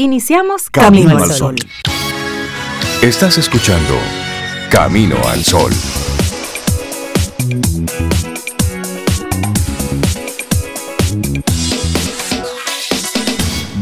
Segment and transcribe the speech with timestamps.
[0.00, 1.56] Iniciamos Camino, al Sol.
[3.02, 3.94] Estás escuchando
[4.70, 5.72] Camino al Sol.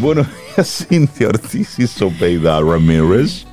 [0.01, 0.27] Bueno,
[0.65, 3.45] Cintia Ortiz y Sobeida Ramírez.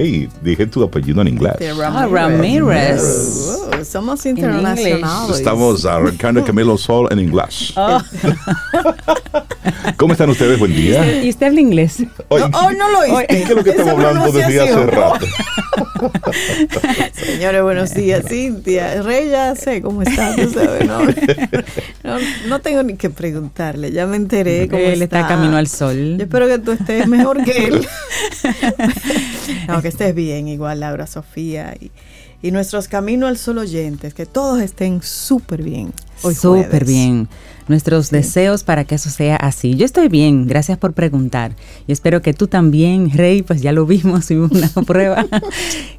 [0.00, 1.54] Hey, dije tu apellido en inglés.
[1.82, 3.02] Ah, Ramírez.
[3.02, 5.36] Uh, somos internacionales.
[5.36, 7.72] Estamos arrancando Camilo Sol en inglés.
[7.74, 8.00] Oh.
[9.96, 10.56] ¿Cómo están ustedes?
[10.56, 11.20] Buen día.
[11.20, 12.04] ¿Y usted habla inglés?
[12.28, 13.26] Hoy, no, no lo oíste.
[13.26, 15.26] ¿Qué es lo que estamos hablando desde hace rato?
[17.12, 18.24] Señores, buenos días.
[18.28, 21.00] Cintia, Rey, ya sé cómo está, tú sabes, ¿no?
[22.46, 25.26] No, tengo ni que preguntarle, ya me enteré cómo él está.
[25.26, 26.16] camino al sol.
[26.18, 27.88] Yo espero que tú estés mejor que él.
[29.68, 31.90] no, que estés bien, igual Laura, Sofía y,
[32.42, 35.92] y nuestros Camino al Sol oyentes, que todos estén súper bien.
[36.20, 37.28] Súper bien
[37.68, 39.76] nuestros deseos para que eso sea así.
[39.76, 41.52] Yo estoy bien, gracias por preguntar.
[41.86, 45.26] Y espero que tú también, Rey, pues ya lo vimos, hubo una prueba.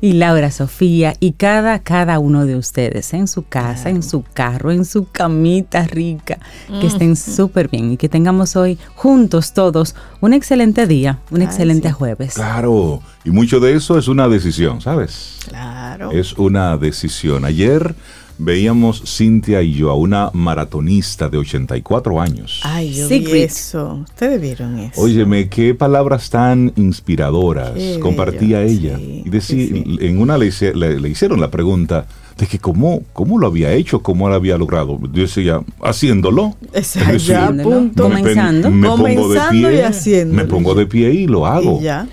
[0.01, 4.71] y Laura, Sofía y cada, cada uno de ustedes en su casa, en su carro,
[4.71, 6.39] en su camita rica,
[6.79, 11.91] que estén súper bien y que tengamos hoy juntos todos un excelente día, un excelente
[11.91, 12.33] jueves.
[12.33, 15.37] Claro, y mucho de eso es una decisión, ¿sabes?
[15.47, 16.11] Claro.
[16.11, 17.45] Es una decisión.
[17.45, 17.95] Ayer
[18.39, 22.61] veíamos Cintia y yo a una maratonista de 84 años.
[22.63, 24.05] Ay, yo vi eso.
[24.07, 24.99] Ustedes vieron eso.
[25.01, 28.97] Óyeme, qué palabras tan inspiradoras compartía ella.
[28.99, 34.01] y decía, en una le, hicieron la pregunta de que cómo, cómo lo había hecho,
[34.01, 34.97] cómo lo había logrado.
[35.11, 36.55] Yo decía, haciéndolo.
[36.73, 37.89] Exacto.
[37.95, 38.71] comenzando.
[38.71, 41.79] Me, pongo de pie, Me pongo de pie y lo hago.
[41.81, 42.07] Y ya.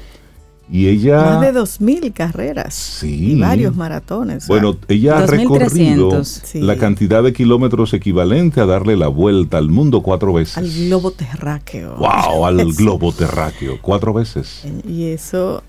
[0.71, 1.23] Y ella...
[1.23, 2.75] Más de 2.000 carreras.
[2.75, 3.33] Sí.
[3.33, 4.49] Y varios maratones.
[4.49, 6.23] Bueno, ella ha recorrido
[6.55, 10.59] la cantidad de kilómetros equivalente a darle la vuelta al mundo cuatro veces.
[10.59, 11.97] Al globo terráqueo.
[11.97, 12.47] ¡Wow!
[12.47, 13.79] Al globo terráqueo.
[13.81, 14.63] Cuatro veces.
[14.89, 15.63] Y eso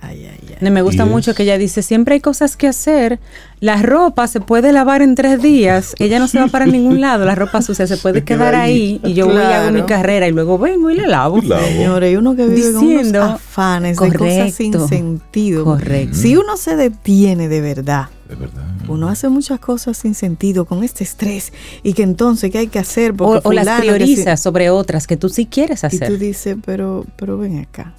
[0.00, 0.28] Ay,
[0.60, 3.18] Me gusta mucho que ella dice, siempre hay cosas que hacer.
[3.60, 5.94] La ropa se puede lavar en tres días.
[5.98, 7.24] Ella no se va para ningún lado.
[7.24, 10.32] La ropa sucia se puede quedar ahí, y yo voy a hago mi carrera y
[10.32, 11.40] luego vengo y la lavo.
[11.42, 15.64] Señores, uno que vive Diciendo, con afanes de cosas sin sentido.
[15.64, 16.16] Correcto.
[16.16, 18.64] Si uno se detiene de verdad, de verdad.
[18.88, 22.78] Uno hace muchas cosas sin sentido con este estrés y que entonces, ¿qué hay que
[22.78, 23.14] hacer?
[23.18, 26.10] o, o las prioriza sobre otras que tú sí quieres hacer.
[26.10, 27.94] Y tú dices, pero, pero ven acá.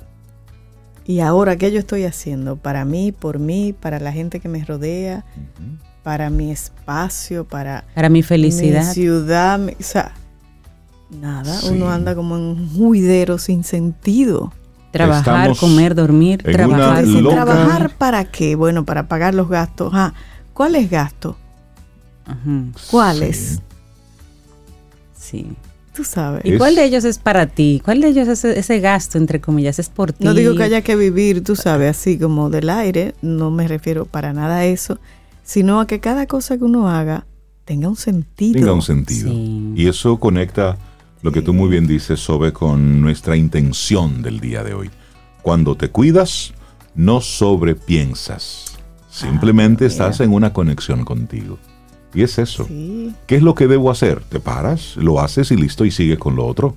[1.09, 2.55] Y ahora, ¿qué yo estoy haciendo?
[2.55, 5.25] Para mí, por mí, para la gente que me rodea,
[6.03, 8.85] para mi espacio, para, para mi felicidad.
[8.85, 10.11] Mi ciudad, o sea,
[11.09, 14.53] nada, uno anda como en un juidero sin sentido.
[14.91, 17.03] Trabajar, comer, dormir, trabajar.
[17.03, 18.55] ¿Trabajar para qué?
[18.55, 19.91] Bueno, para pagar los gastos.
[19.95, 20.13] Ah,
[20.53, 21.35] ¿Cuáles gastos?
[22.91, 23.63] ¿Cuáles?
[25.17, 25.57] sí
[26.03, 26.41] sabes.
[26.45, 27.81] ¿Y cuál de ellos es para ti?
[27.83, 30.23] ¿Cuál de ellos es ese gasto, entre comillas, es por ti?
[30.23, 34.05] No digo que haya que vivir, tú sabes, así como del aire, no me refiero
[34.05, 34.99] para nada a eso,
[35.43, 37.25] sino a que cada cosa que uno haga
[37.65, 38.53] tenga un sentido.
[38.53, 39.31] Tenga un sentido.
[39.31, 40.77] Y eso conecta
[41.21, 44.89] lo que tú muy bien dices, Sobe, con nuestra intención del día de hoy.
[45.41, 46.53] Cuando te cuidas,
[46.95, 48.77] no sobrepiensas.
[49.09, 51.57] Simplemente ah, estás en una conexión contigo.
[52.13, 52.67] Y es eso.
[53.27, 54.21] ¿Qué es lo que debo hacer?
[54.23, 56.75] Te paras, lo haces y listo y sigue con lo otro.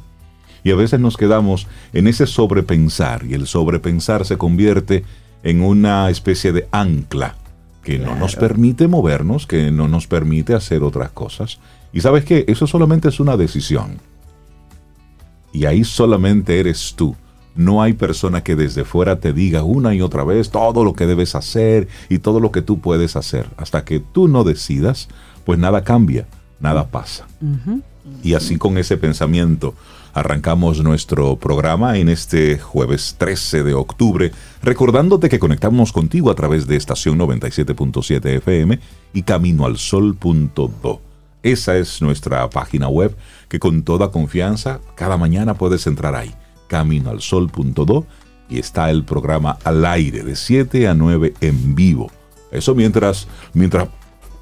[0.65, 5.05] Y a veces nos quedamos en ese sobrepensar y el sobrepensar se convierte
[5.43, 7.37] en una especie de ancla
[7.83, 11.59] que no nos permite movernos, que no nos permite hacer otras cosas.
[11.93, 13.99] Y sabes qué, eso solamente es una decisión.
[15.53, 17.17] Y ahí solamente eres tú.
[17.55, 21.07] No hay persona que desde fuera te diga una y otra vez todo lo que
[21.07, 23.49] debes hacer y todo lo que tú puedes hacer.
[23.57, 25.09] Hasta que tú no decidas,
[25.45, 26.27] pues nada cambia,
[26.61, 27.27] nada pasa.
[28.23, 29.75] Y así con ese pensamiento
[30.15, 34.33] arrancamos nuestro programa en este jueves 13 de octubre,
[34.63, 38.79] recordándote que conectamos contigo a través de estación 97.7 FM
[39.15, 41.01] y caminoalsol.do.
[41.43, 43.17] Esa es nuestra página web
[43.49, 46.33] que con toda confianza cada mañana puedes entrar ahí
[46.69, 48.07] caminoalsol.do
[48.49, 52.11] y está el programa al aire de 7 a 9 en vivo.
[52.51, 53.89] Eso mientras, mientras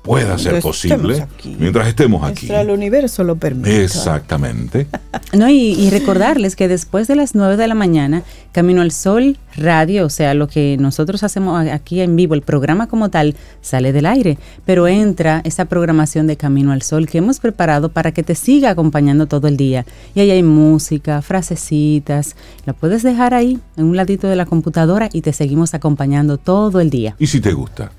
[0.02, 1.26] pueda ser posible
[1.58, 2.47] mientras estemos aquí.
[2.47, 3.85] Mientras el universo lo permite.
[3.85, 4.87] Exactamente.
[5.32, 10.06] no, y, recordarles que después de las 9 de la mañana, Camino al Sol Radio,
[10.06, 14.06] o sea, lo que nosotros hacemos aquí en vivo, el programa como tal, sale del
[14.06, 18.35] aire, pero entra esa programación de Camino al Sol que hemos preparado para que te
[18.35, 19.85] siga acompañando todo el día.
[20.14, 25.08] Y ahí hay música, frasecitas, la puedes dejar ahí en un ladito de la computadora
[25.12, 27.17] y te seguimos acompañando todo el día.
[27.19, 27.93] ¿Y si te gusta?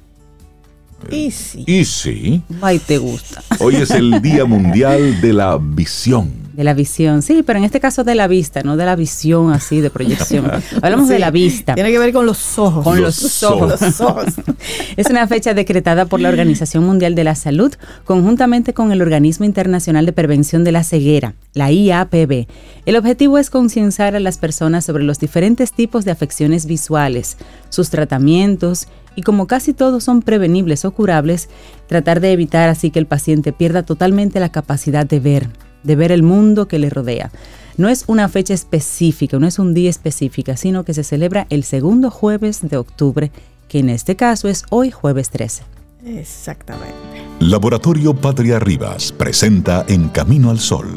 [1.10, 1.64] Y sí.
[1.68, 2.42] Y sí.
[2.62, 3.44] Ay, te gusta.
[3.60, 6.32] Hoy es el Día Mundial de la Visión.
[6.54, 9.52] De la visión, sí, pero en este caso de la vista, no de la visión
[9.52, 10.52] así, de proyección.
[10.82, 11.76] Hablamos de la vista.
[11.76, 12.84] Tiene que ver con los ojos.
[12.84, 13.80] Con los, ojos.
[14.98, 19.46] es una fecha decretada por la Organización Mundial de la Salud, conjuntamente con el Organismo
[19.46, 22.48] Internacional de Prevención de la Ceguera, la IAPB.
[22.86, 27.38] El objetivo es concienciar a las personas sobre los diferentes tipos de afecciones visuales,
[27.70, 31.50] sus tratamientos y como casi todos son prevenibles o curables,
[31.88, 35.50] tratar de evitar así que el paciente pierda totalmente la capacidad de ver
[35.84, 37.32] de ver el mundo que le rodea.
[37.78, 41.64] No es una fecha específica, no es un día específico, sino que se celebra el
[41.64, 43.32] segundo jueves de octubre,
[43.68, 45.64] que en este caso es hoy jueves 13.
[46.06, 46.96] Exactamente.
[47.40, 50.88] Laboratorio Patria Rivas presenta En Camino al Sol,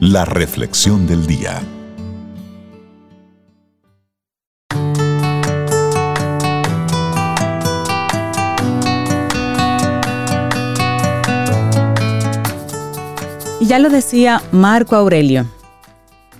[0.00, 1.60] la reflexión del día.
[13.70, 15.46] Ya lo decía Marco Aurelio,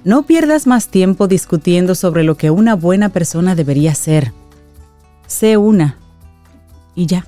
[0.02, 4.32] no pierdas más tiempo discutiendo sobre lo que una buena persona debería ser.
[5.28, 5.96] Sé una
[6.96, 7.24] y ya.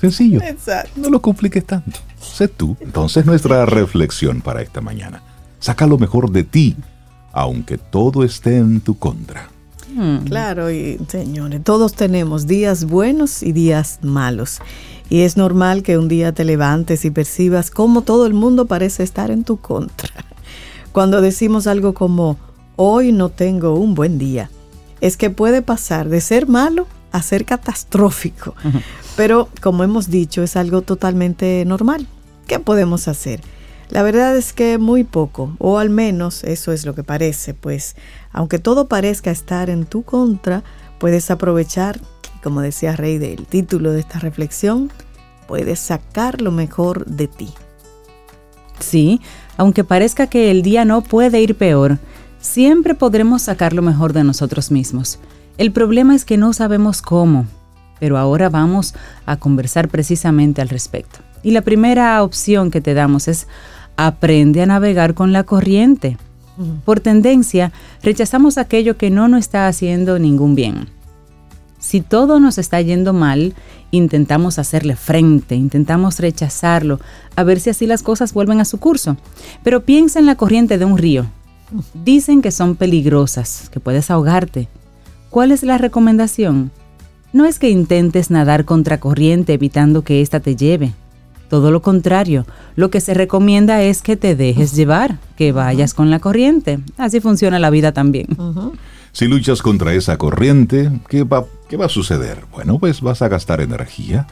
[0.00, 0.40] Sencillo.
[0.96, 2.00] No lo compliques tanto.
[2.20, 2.76] Sé tú.
[2.80, 5.22] Entonces nuestra reflexión para esta mañana.
[5.60, 6.74] Saca lo mejor de ti,
[7.32, 9.46] aunque todo esté en tu contra.
[9.96, 10.18] Hmm.
[10.26, 14.60] Claro, y señores, todos tenemos días buenos y días malos.
[15.08, 19.02] Y es normal que un día te levantes y percibas cómo todo el mundo parece
[19.02, 20.10] estar en tu contra.
[20.92, 22.36] Cuando decimos algo como,
[22.76, 24.50] hoy no tengo un buen día,
[25.00, 28.54] es que puede pasar de ser malo a ser catastrófico.
[29.16, 32.06] Pero como hemos dicho, es algo totalmente normal.
[32.46, 33.40] ¿Qué podemos hacer?
[33.88, 37.94] La verdad es que muy poco, o al menos eso es lo que parece, pues
[38.36, 40.62] aunque todo parezca estar en tu contra,
[40.98, 41.98] puedes aprovechar
[42.46, 44.92] como decía Rey del título de esta reflexión,
[45.48, 47.48] puedes sacar lo mejor de ti.
[48.78, 49.20] Sí,
[49.56, 51.98] aunque parezca que el día no puede ir peor,
[52.38, 55.18] siempre podremos sacar lo mejor de nosotros mismos.
[55.58, 57.46] El problema es que no sabemos cómo,
[57.98, 58.94] pero ahora vamos
[59.24, 61.18] a conversar precisamente al respecto.
[61.42, 63.48] Y la primera opción que te damos es
[63.96, 66.16] aprende a navegar con la corriente.
[66.84, 67.72] Por tendencia,
[68.02, 70.88] rechazamos aquello que no nos está haciendo ningún bien.
[71.78, 73.54] Si todo nos está yendo mal,
[73.90, 76.98] intentamos hacerle frente, intentamos rechazarlo,
[77.36, 79.16] a ver si así las cosas vuelven a su curso.
[79.62, 81.26] Pero piensa en la corriente de un río.
[82.04, 84.68] Dicen que son peligrosas, que puedes ahogarte.
[85.30, 86.70] ¿Cuál es la recomendación?
[87.32, 90.94] No es que intentes nadar contra corriente evitando que ésta te lleve.
[91.48, 92.44] Todo lo contrario,
[92.74, 96.80] lo que se recomienda es que te dejes llevar, que vayas con la corriente.
[96.96, 98.26] Así funciona la vida también.
[99.12, 102.44] Si luchas contra esa corriente, ¿qué va, ¿qué va a suceder?
[102.52, 104.26] Bueno, pues vas a gastar energía,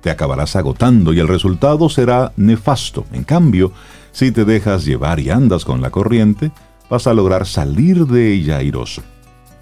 [0.00, 3.04] te acabarás agotando y el resultado será nefasto.
[3.12, 3.72] En cambio,
[4.12, 6.50] si te dejas llevar y andas con la corriente,
[6.90, 9.02] vas a lograr salir de ella airoso.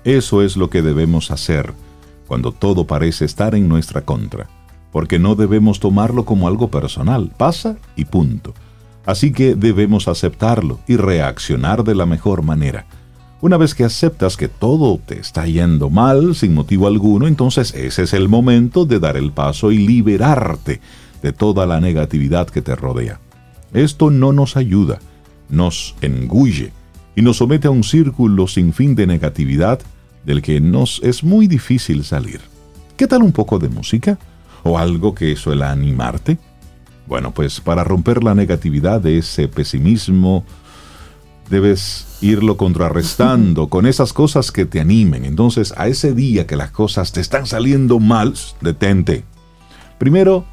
[0.04, 1.74] Eso es lo que debemos hacer
[2.26, 4.48] cuando todo parece estar en nuestra contra,
[4.96, 8.54] porque no debemos tomarlo como algo personal, pasa y punto.
[9.04, 12.87] Así que debemos aceptarlo y reaccionar de la mejor manera.
[13.43, 18.04] Una vez que aceptas que todo te está yendo mal sin motivo alguno, entonces ese
[18.04, 20.81] es el momento de dar el paso y liberarte
[21.20, 23.20] de toda la negatividad que te rodea.
[23.75, 25.00] Esto no nos ayuda,
[25.50, 26.72] nos engulle
[27.14, 29.78] y nos somete a un círculo sin fin de negatividad
[30.25, 32.41] del que nos es muy difícil salir.
[32.96, 34.19] ¿Qué tal un poco de música?
[34.67, 36.39] ¿O algo que suele animarte?
[37.06, 40.44] Bueno, pues para romper la negatividad de ese pesimismo,
[41.49, 45.25] debes irlo contrarrestando con esas cosas que te animen.
[45.25, 49.23] Entonces, a ese día que las cosas te están saliendo mal, detente.
[49.99, 50.44] Primero,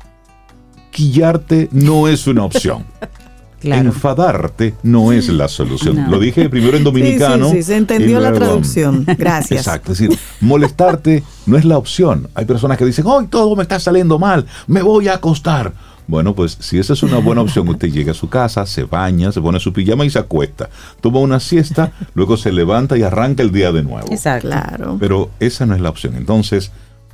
[0.92, 2.86] quillarte no es una opción.
[3.64, 6.10] Enfadarte no es la solución.
[6.10, 7.50] Lo dije primero en dominicano.
[7.50, 9.06] Sí, sí, se entendió la traducción.
[9.18, 9.68] Gracias.
[9.68, 9.94] Exacto.
[9.94, 12.28] Es decir, molestarte no es la opción.
[12.36, 15.74] Hay personas que dicen, hoy todo me está saliendo mal, me voy a acostar.
[16.06, 19.32] Bueno, pues si esa es una buena opción, usted llega a su casa, se baña,
[19.32, 20.70] se pone su pijama y se acuesta.
[21.00, 24.08] Toma una siesta, luego se levanta y arranca el día de nuevo.
[24.12, 24.50] Exacto.
[24.50, 24.98] Claro.
[25.00, 26.16] Pero esa no es la opción.
[26.16, 26.72] Entonces,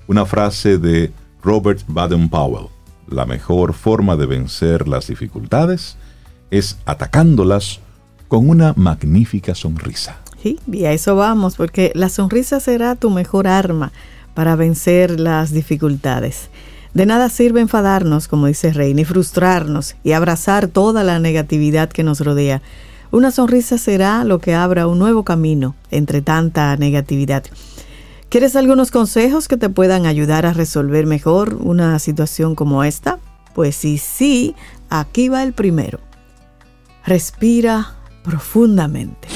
[0.08, 1.12] una frase de
[1.44, 2.68] Robert Baden-Powell.
[3.08, 5.98] La mejor forma de vencer las dificultades
[6.51, 7.79] es atacándolas
[8.27, 10.18] con una magnífica sonrisa.
[10.41, 13.91] Sí, y a eso vamos, porque la sonrisa será tu mejor arma
[14.34, 16.50] para vencer las dificultades.
[16.94, 22.03] De nada sirve enfadarnos, como dice Rey, ni frustrarnos y abrazar toda la negatividad que
[22.03, 22.62] nos rodea.
[23.12, 27.44] Una sonrisa será lo que abra un nuevo camino entre tanta negatividad.
[28.29, 33.20] ¿Quieres algunos consejos que te puedan ayudar a resolver mejor una situación como esta?
[33.56, 34.56] Pues sí, sí,
[34.89, 36.00] aquí va el primero.
[37.06, 39.27] Respira profundamente.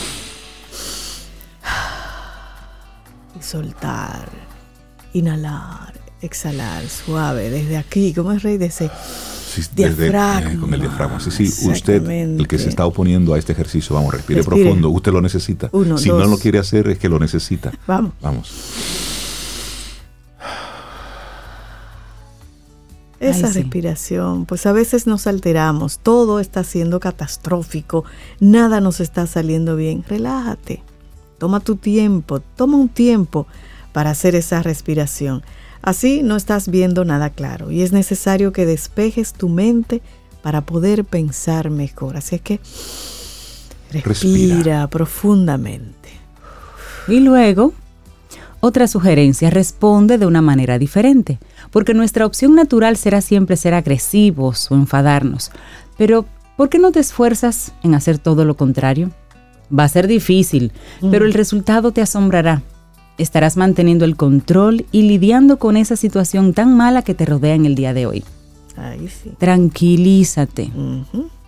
[3.39, 4.29] Y soltar.
[5.13, 8.13] Inhalar, exhalar, suave, desde aquí.
[8.13, 8.89] ¿Cómo es rey de ese
[9.75, 10.53] diafragma?
[10.53, 11.19] Eh, con el diafragma.
[11.19, 14.89] Sí, sí, usted, el que se está oponiendo a este ejercicio, vamos, respire, profundo.
[14.89, 15.69] Usted lo necesita.
[15.97, 17.71] si no lo quiere hacer, es que lo necesita.
[17.85, 18.13] Vamos.
[18.21, 19.12] Vamos.
[23.29, 28.03] Esa respiración, pues a veces nos alteramos, todo está siendo catastrófico,
[28.39, 30.03] nada nos está saliendo bien.
[30.07, 30.83] Relájate,
[31.37, 33.47] toma tu tiempo, toma un tiempo
[33.93, 35.43] para hacer esa respiración.
[35.81, 40.01] Así no estás viendo nada claro y es necesario que despejes tu mente
[40.41, 42.17] para poder pensar mejor.
[42.17, 42.59] Así es que
[43.91, 44.87] respira.
[44.87, 46.09] profundamente.
[47.07, 47.73] Y luego,
[48.65, 51.37] otra sugerencia, responde de una manera diferente
[51.69, 55.51] porque nuestra opción natural será siempre ser agresivos o enfadarnos.
[55.97, 59.11] Pero, ¿por qué no te esfuerzas en hacer todo lo contrario?
[59.77, 60.71] Va a ser difícil,
[61.11, 62.61] pero el resultado te asombrará.
[63.17, 67.65] Estarás manteniendo el control y lidiando con esa situación tan mala que te rodea en
[67.65, 68.23] el día de hoy.
[69.39, 70.71] Tranquilízate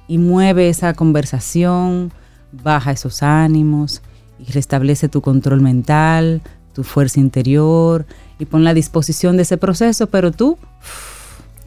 [0.09, 2.11] y mueve esa conversación,
[2.51, 4.01] baja esos ánimos
[4.37, 6.41] y restablece tu control mental,
[6.75, 8.05] tu fuerza interior
[8.37, 10.57] y pon la disposición de ese proceso, pero tú...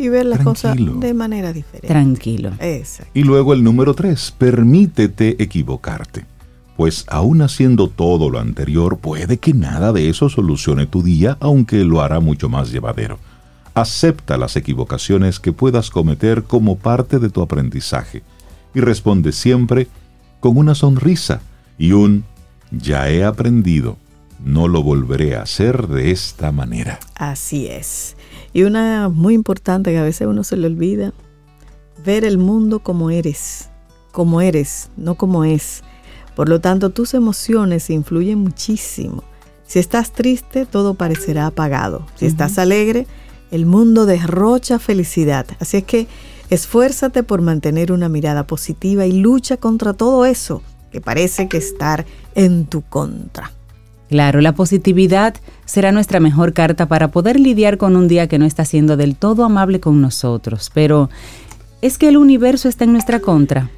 [0.00, 1.88] Y ver las cosas de manera diferente.
[1.88, 2.52] Tranquilo.
[3.14, 6.24] Y luego el número tres, permítete equivocarte.
[6.76, 11.82] Pues aún haciendo todo lo anterior, puede que nada de eso solucione tu día, aunque
[11.82, 13.18] lo hará mucho más llevadero.
[13.74, 18.22] Acepta las equivocaciones que puedas cometer como parte de tu aprendizaje
[18.74, 19.88] y responde siempre
[20.38, 21.40] con una sonrisa
[21.76, 22.24] y un
[22.70, 23.96] ya he aprendido
[24.44, 26.98] no lo volveré a hacer de esta manera.
[27.14, 28.16] Así es.
[28.52, 31.12] Y una muy importante que a veces uno se le olvida,
[32.04, 33.68] ver el mundo como eres,
[34.12, 35.82] como eres, no como es.
[36.34, 39.24] Por lo tanto, tus emociones influyen muchísimo.
[39.66, 42.06] Si estás triste, todo parecerá apagado.
[42.14, 43.06] Si estás alegre,
[43.50, 45.46] el mundo derrocha felicidad.
[45.60, 46.06] Así es que
[46.48, 52.06] esfuérzate por mantener una mirada positiva y lucha contra todo eso que parece que estar
[52.34, 53.52] en tu contra.
[54.08, 55.34] Claro, la positividad
[55.66, 59.16] será nuestra mejor carta para poder lidiar con un día que no está siendo del
[59.16, 61.10] todo amable con nosotros, pero
[61.82, 63.70] es que el universo está en nuestra contra.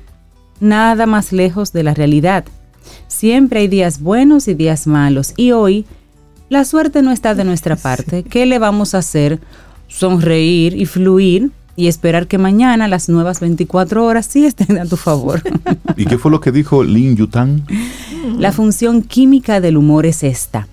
[0.61, 2.45] Nada más lejos de la realidad.
[3.09, 5.85] Siempre hay días buenos y días malos, y hoy
[6.49, 8.23] la suerte no está de nuestra parte.
[8.23, 9.41] ¿Qué le vamos a hacer?
[9.89, 14.99] Sonreír y fluir y esperar que mañana las nuevas 24 horas sí estén a tu
[14.99, 15.43] favor.
[15.97, 17.63] ¿Y qué fue lo que dijo Lin Yutang?
[18.39, 20.69] La función química del humor es esta,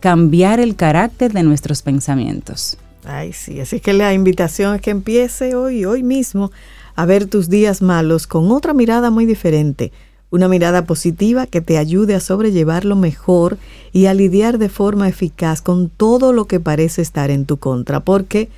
[0.00, 2.78] cambiar el carácter de nuestros pensamientos.
[3.04, 6.50] Ay, sí, así que la invitación es que empiece hoy, hoy mismo,
[6.94, 9.92] a ver tus días malos con otra mirada muy diferente,
[10.30, 13.58] una mirada positiva que te ayude a sobrellevarlo mejor
[13.92, 18.00] y a lidiar de forma eficaz con todo lo que parece estar en tu contra,
[18.00, 18.48] porque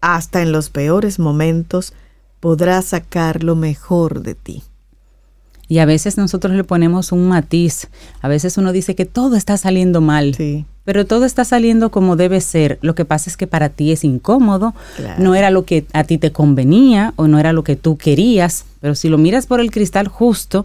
[0.00, 1.92] hasta en los peores momentos
[2.40, 4.62] podrás sacar lo mejor de ti.
[5.68, 7.88] Y a veces nosotros le ponemos un matiz.
[8.22, 10.34] A veces uno dice que todo está saliendo mal.
[10.34, 10.64] Sí.
[10.84, 12.78] Pero todo está saliendo como debe ser.
[12.80, 14.74] Lo que pasa es que para ti es incómodo.
[15.18, 18.64] No era lo que a ti te convenía o no era lo que tú querías.
[18.80, 20.64] Pero si lo miras por el cristal justo,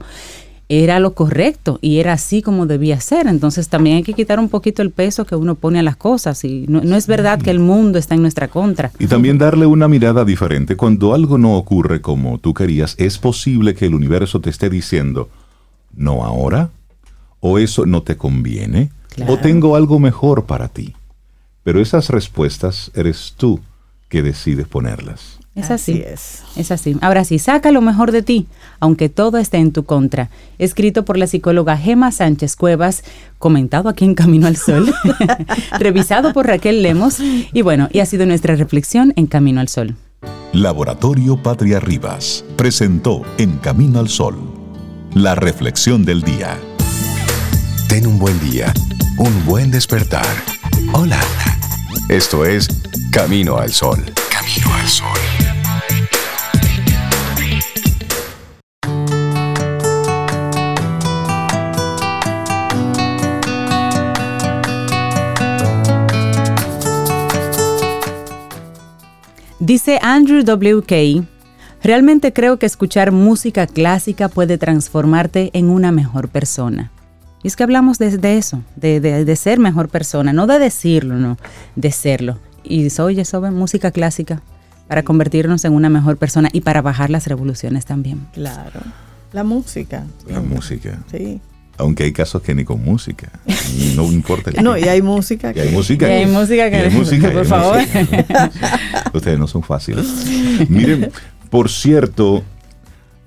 [0.82, 3.28] era lo correcto y era así como debía ser.
[3.28, 6.44] Entonces también hay que quitar un poquito el peso que uno pone a las cosas
[6.44, 8.92] y no, es verdad que el mundo está en nuestra contra.
[9.00, 10.76] Y también darle una mirada diferente.
[10.76, 15.30] Cuando algo no ocurre como tú querías, es posible que el universo te esté diciendo,
[15.96, 16.70] no ahora,
[17.40, 18.92] o eso no te conviene,
[19.28, 20.94] o tengo algo mejor para ti.
[21.64, 23.60] Pero esas respuestas eres tú
[24.14, 25.40] que decides ponerlas.
[25.56, 26.04] Es así.
[26.06, 26.44] es.
[26.56, 26.72] es.
[26.72, 26.96] así.
[27.02, 28.46] Ahora sí, saca lo mejor de ti,
[28.80, 30.30] aunque todo esté en tu contra.
[30.60, 33.04] Escrito por la psicóloga Gema Sánchez Cuevas,
[33.40, 34.94] comentado aquí en Camino al Sol,
[35.80, 39.96] revisado por Raquel Lemos, y bueno, y ha sido nuestra reflexión en Camino al Sol.
[40.52, 44.38] Laboratorio Patria Rivas presentó En Camino al Sol,
[45.16, 46.56] la reflexión del día.
[47.90, 48.72] Ten un buen día,
[49.18, 50.28] un buen despertar.
[50.94, 51.20] Hola.
[52.10, 52.68] Esto es
[53.12, 54.04] Camino al Sol.
[54.30, 55.08] Camino al Sol.
[69.60, 71.26] Dice Andrew W.K.,
[71.82, 76.93] realmente creo que escuchar música clásica puede transformarte en una mejor persona.
[77.44, 81.38] Y es que hablamos de, eso, de, ser mejor persona, no de decirlo, no,
[81.76, 82.40] de serlo.
[82.64, 84.42] Y oye, eso música clásica
[84.88, 88.26] para convertirnos en una mejor persona y para bajar las revoluciones también.
[88.34, 88.80] Claro.
[89.34, 90.06] La música.
[90.28, 91.00] La música.
[91.12, 91.42] Sí.
[91.78, 93.30] Aunque hay casos que ni con música.
[93.96, 94.52] No importa.
[94.62, 95.52] no, y hay música.
[95.56, 96.08] Y hay música.
[96.08, 96.76] Y hay música que.
[96.78, 97.78] hay música, por hay favor.
[97.80, 98.52] música.
[99.14, 100.06] Ustedes no son fáciles.
[100.70, 101.12] Miren,
[101.50, 102.44] por cierto,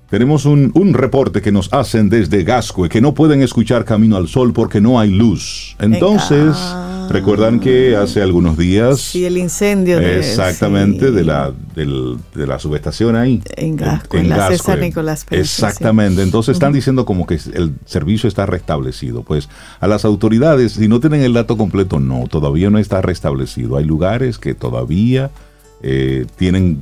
[0.09, 4.27] tenemos un, un reporte que nos hacen desde Gascue, que no pueden escuchar Camino al
[4.27, 5.75] Sol porque no hay luz.
[5.79, 6.55] Entonces,
[7.09, 8.99] recuerdan que hace algunos días...
[9.01, 9.99] Sí, el incendio.
[9.99, 11.13] De, Exactamente, sí.
[11.13, 13.41] de, la, del- de la subestación ahí.
[13.57, 18.29] En Gascue, en la César Nicolás Pérez, Exactamente, entonces están diciendo como que el servicio
[18.29, 19.23] está restablecido.
[19.23, 19.49] Pues
[19.81, 23.75] a las autoridades, si no tienen el dato completo, no, todavía no está restablecido.
[23.77, 25.31] Hay lugares que todavía
[25.83, 26.79] eh, tienen,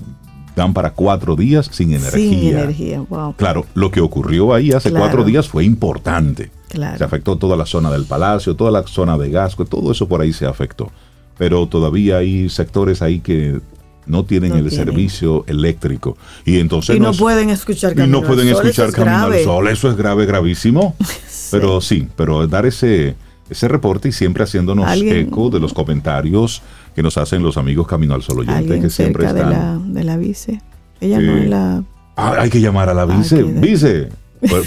[0.56, 2.12] dan para cuatro días sin energía.
[2.12, 3.34] Sin energía, wow.
[3.36, 5.06] Claro, lo que ocurrió ahí hace Claro.
[5.06, 6.52] cuatro días fue importante.
[6.70, 6.98] Claro.
[6.98, 10.22] Se afectó toda la zona del palacio, toda la zona de Gasco, todo eso por
[10.22, 10.92] ahí se afectó.
[11.38, 13.60] Pero todavía hay sectores ahí que
[14.08, 14.86] no tienen No el tienen.
[14.88, 16.16] servicio eléctrico.
[16.46, 18.90] Y entonces Y no nos- pueden escuchar y Camino no pueden al Sol, eso escuchar
[18.90, 19.38] es Camino grave.
[19.40, 19.68] al Sol.
[19.68, 20.96] Eso es grave, gravísimo.
[21.52, 23.16] Pero sí, pero dar ese,
[23.50, 26.62] ese reporte y siempre haciéndonos eco de los comentarios
[26.96, 29.84] que nos hacen los amigos Camino al Sol oyentes que siempre cerca de están.
[29.94, 30.62] la, de la vice.
[31.02, 31.84] Ella no Eh, es la...
[32.18, 33.44] Ah, hay que llamar a la Ay, vice.
[33.44, 34.10] de- Vice,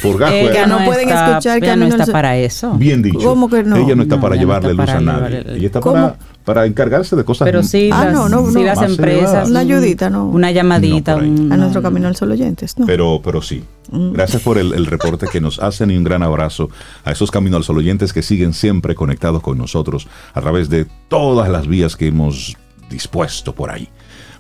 [0.03, 0.23] por.
[0.33, 2.73] Ella no no, pueden está, escuchar ella no está para eso.
[2.75, 3.19] Bien dicho.
[3.19, 3.77] ¿Cómo que no?
[3.77, 5.39] Ella no está No, para llevarle está luz a nadie.
[5.39, 5.95] el- Ella está ¿Cómo?
[5.95, 7.47] para, para encargarse de cosas.
[7.47, 8.63] Pero sí, Ah, las, no, no, sí no.
[8.63, 9.49] las empresas.
[9.49, 10.27] Una un- ayudita, no.
[10.29, 11.17] Una llamadita.
[11.17, 12.87] Un- A nuestro Camino al Sol oyentes, ¿no?
[12.87, 13.63] Pero, pero sí.
[13.91, 14.13] Mm.
[14.13, 16.69] Gracias por el, el reporte que nos hacen y un gran abrazo
[17.05, 20.87] a esos Camino al Sol oyentes que siguen siempre conectados con nosotros a través de
[21.09, 22.57] todas las vías que hemos
[22.91, 23.89] dispuesto por ahí.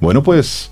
[0.00, 0.70] Bueno, pues,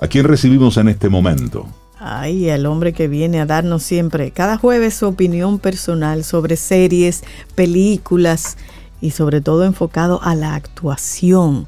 [0.00, 1.66] ¿a quién recibimos en este momento?
[2.00, 7.24] Ay, el hombre que viene a darnos siempre, cada jueves, su opinión personal sobre series,
[7.56, 8.56] películas
[9.00, 11.66] y sobre todo enfocado a la actuación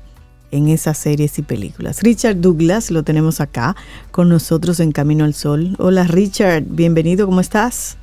[0.53, 2.01] en esas series y películas.
[2.03, 3.75] Richard Douglas lo tenemos acá
[4.13, 5.75] con nosotros en Camino al Sol.
[5.79, 7.99] Hola Richard, bienvenido, ¿cómo estás?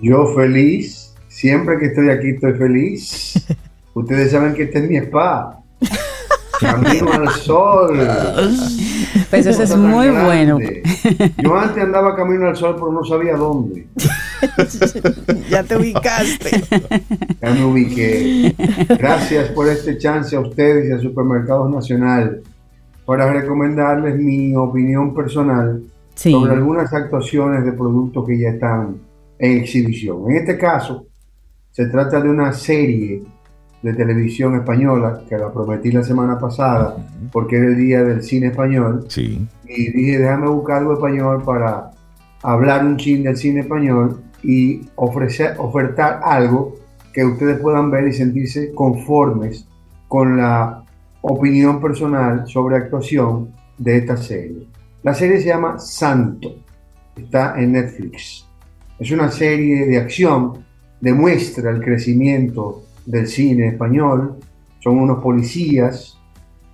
[0.00, 3.46] Yo feliz, siempre que estoy aquí estoy feliz.
[3.94, 5.61] Ustedes saben que este es mi spa.
[6.62, 7.98] Camino al sol.
[9.30, 10.58] Pues eso es muy bueno.
[10.58, 10.82] grande.
[11.42, 13.86] Yo antes andaba camino al sol, pero no sabía dónde.
[15.50, 16.62] ya te ubicaste.
[17.40, 18.54] Ya me ubiqué.
[18.98, 22.42] Gracias por este chance a ustedes y a Supermercados Nacional
[23.06, 25.82] para recomendarles mi opinión personal
[26.14, 26.30] Sí.
[26.30, 28.96] sobre algunas actuaciones de productos que ya están
[29.38, 30.30] en exhibición.
[30.30, 31.06] En este caso,
[31.70, 33.22] se trata de una serie
[33.82, 36.96] de televisión española que la prometí la semana pasada
[37.32, 39.46] porque era el día del cine español Sí.
[39.66, 41.90] y dije déjame buscar algo español para
[42.42, 46.76] hablar un chin del cine español y ofrecer, ofertar algo
[47.12, 49.66] que ustedes puedan ver y sentirse conformes
[50.08, 50.82] con la
[51.20, 54.66] opinión personal sobre actuación de esta serie.
[55.02, 56.56] La serie se llama Santo,
[57.16, 58.46] está en Netflix.
[58.98, 60.64] Es una serie de acción,
[61.00, 64.36] demuestra el crecimiento del cine español.
[64.80, 66.18] Son unos policías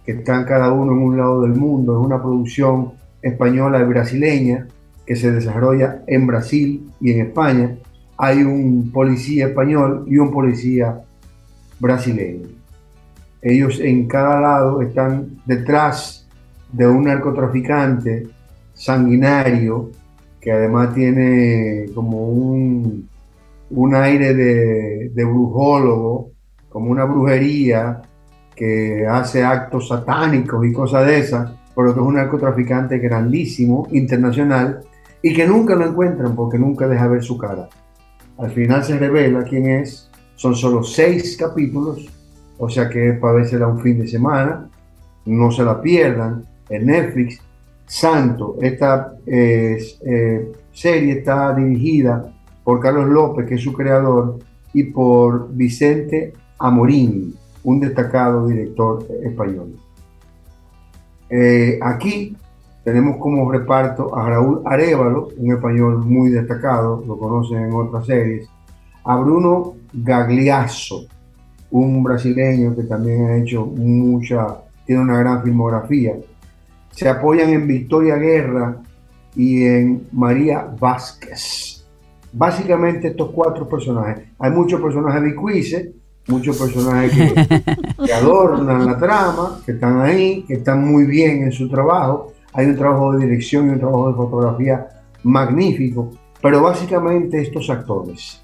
[0.04, 1.98] que están cada uno en un lado del mundo.
[1.98, 4.66] Es una producción española y brasileña
[5.06, 7.76] que se desarrolla en Brasil y en España.
[8.16, 11.00] Hay un policía español y un policía
[11.78, 12.48] brasileño.
[13.40, 16.26] Ellos en cada lado están detrás
[16.72, 18.26] de un narcotraficante
[18.74, 19.90] sanguinario
[20.40, 23.08] que además tiene como un,
[23.70, 26.32] un aire de, brujólogo,
[26.68, 28.02] como una brujería
[28.54, 34.80] que hace actos satánicos y cosas de esas, pero que es un narcotraficante grandísimo, internacional,
[35.22, 37.68] y que nunca lo encuentran porque nunca deja ver su cara.
[38.38, 42.08] Al final se revela quién es, son solo seis capítulos,
[42.58, 44.68] o sea que es para vérsela un fin de semana,
[45.26, 47.40] no se la pierdan, en Netflix,
[47.86, 52.30] Santo, esta eh, eh, serie está dirigida
[52.68, 54.40] por Carlos López, que es su creador,
[54.74, 59.74] y por Vicente Amorín, un destacado director español.
[61.30, 62.36] Eh, aquí
[62.84, 68.50] tenemos como reparto a Raúl Arevalo, un español muy destacado, lo conocen en otras series,
[69.02, 71.06] a Bruno Gagliasso,
[71.70, 76.16] un brasileño que también ha hecho mucha, tiene una gran filmografía.
[76.90, 78.76] Se apoyan en Victoria Guerra
[79.34, 81.77] y en María Vázquez.
[82.32, 84.28] Básicamente estos cuatro personajes.
[84.38, 85.92] Hay muchos personajes de Quize,
[86.28, 91.52] muchos personajes que, que adornan la trama, que están ahí, que están muy bien en
[91.52, 92.32] su trabajo.
[92.52, 94.86] Hay un trabajo de dirección y un trabajo de fotografía
[95.22, 96.10] magnífico,
[96.40, 98.42] pero básicamente estos actores,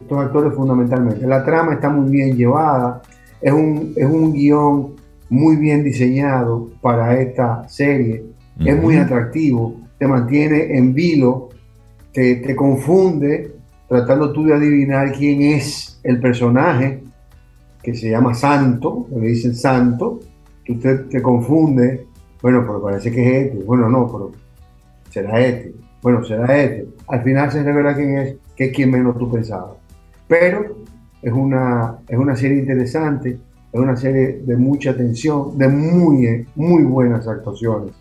[0.00, 1.26] estos actores fundamentalmente.
[1.26, 3.02] La trama está muy bien llevada,
[3.40, 4.94] es un, es un guion
[5.28, 8.24] muy bien diseñado para esta serie,
[8.58, 11.50] es muy atractivo, te mantiene en vilo,
[12.16, 13.52] te, te confunde
[13.86, 17.02] tratando tú de adivinar quién es el personaje
[17.82, 20.20] que se llama Santo, le dicen Santo,
[20.66, 22.06] usted te confunde,
[22.40, 24.32] bueno, pero parece que es este, bueno, no, pero
[25.10, 26.86] será este, bueno, será este.
[27.06, 29.74] Al final se revela quién es, que es quien menos tú pensabas.
[30.26, 30.74] Pero
[31.20, 33.38] es una, es una serie interesante,
[33.70, 37.92] es una serie de mucha tensión, de muy, muy buenas actuaciones.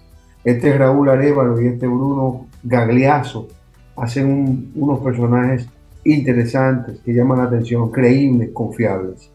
[0.41, 3.49] Este Raúl Arevalo y este Bruno Gagliaso
[3.95, 5.67] hacen unos personajes
[6.03, 9.31] interesantes que llaman la atención, creíbles, confiables.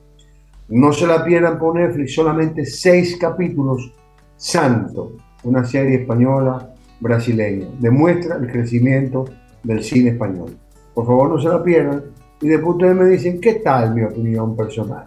[0.68, 3.92] No se la pierdan por Netflix, solamente seis capítulos.
[4.36, 6.70] Santo, una serie española
[7.00, 7.66] brasileña.
[7.78, 9.26] Demuestra el crecimiento
[9.62, 10.56] del cine español.
[10.94, 12.02] Por favor, no se la pierdan
[12.42, 15.04] y después ustedes me dicen, ¿qué tal mi opinión personal?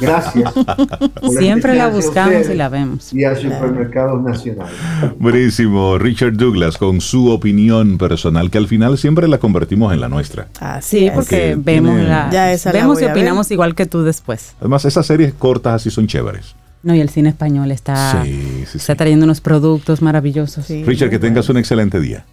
[0.00, 0.52] Gracias.
[1.38, 3.12] Siempre la buscamos y la vemos.
[3.12, 4.74] Y a supermercados nacionales.
[5.16, 5.96] Buenísimo.
[5.98, 10.48] Richard Douglas con su opinión personal, que al final siempre la convertimos en la nuestra.
[10.80, 12.28] sí, porque vemos, la,
[12.72, 14.54] vemos y opinamos igual que tú después.
[14.58, 16.56] Además, esas series cortas así son chéveres.
[16.82, 20.68] No, y el cine español está, está trayendo unos productos maravillosos.
[20.68, 22.24] Richard, que tengas un excelente día.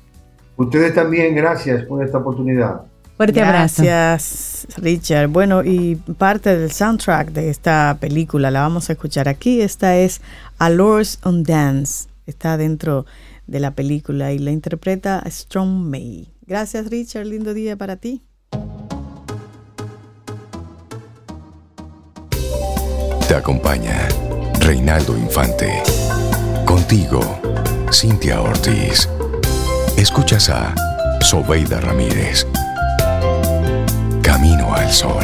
[0.57, 2.81] Ustedes también, gracias por esta oportunidad.
[3.19, 3.83] Fuerte abrazo.
[3.83, 5.27] Gracias, Richard.
[5.27, 9.59] Bueno, y parte del soundtrack de esta película la vamos a escuchar aquí.
[9.59, 10.21] Esta es
[10.57, 12.07] Allures on Dance.
[12.27, 13.05] Está dentro
[13.45, 16.29] de la película y la interpreta Strong May.
[16.47, 17.25] Gracias, Richard.
[17.25, 18.23] Lindo día para ti.
[23.27, 24.07] Te acompaña
[24.61, 25.83] Reinaldo Infante.
[26.63, 27.19] Contigo,
[27.91, 29.09] Cintia Ortiz.
[29.97, 30.73] Escuchas a
[31.19, 32.47] Sobeida Ramírez.
[34.91, 35.23] Sol.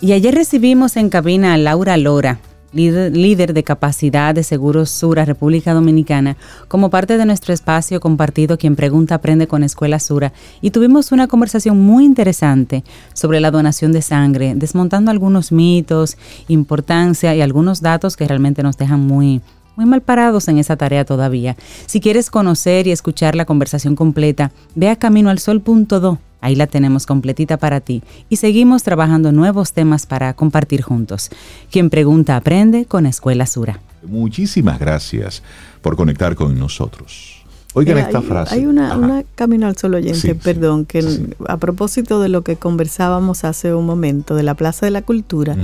[0.00, 2.38] Y ayer recibimos en cabina a Laura Lora,
[2.76, 6.36] líder, de capacidad de Seguros Sura República Dominicana,
[6.68, 11.26] como parte de nuestro espacio compartido Quien Pregunta Aprende con Escuela Sura, y tuvimos una
[11.26, 16.16] conversación muy interesante sobre la donación de sangre, desmontando algunos mitos,
[16.48, 19.40] importancia y algunos datos que realmente nos dejan muy,
[19.76, 21.56] muy mal parados en esa tarea todavía.
[21.86, 27.56] Si quieres conocer y escuchar la conversación completa, ve a caminoalsol.do Ahí la tenemos completita
[27.56, 31.30] para ti y seguimos trabajando nuevos temas para compartir juntos.
[31.70, 33.80] Quien pregunta aprende con Escuela Sura.
[34.02, 35.42] Muchísimas gracias
[35.82, 37.35] por conectar con nosotros.
[37.78, 38.54] Oigan esta frase.
[38.54, 41.04] Hay una, camino al sol oyente, perdón, que
[41.46, 45.58] a propósito de lo que conversábamos hace un momento de la Plaza de la Cultura,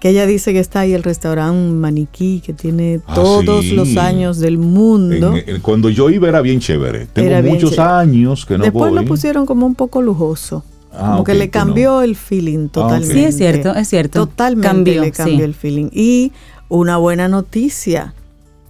[0.00, 4.40] que ella dice que está ahí el restaurante Maniquí, que tiene ah, todos los años
[4.40, 5.34] del mundo.
[5.62, 7.06] cuando yo iba era bien chévere.
[7.12, 10.64] Tengo muchos años que no Después lo pusieron como un poco lujoso.
[10.92, 13.14] Ah, como que le cambió el feeling ah, totalmente.
[13.14, 14.26] Sí, es cierto, es cierto.
[14.26, 15.90] Totalmente le cambió el feeling.
[15.92, 16.32] Y
[16.68, 18.14] una buena noticia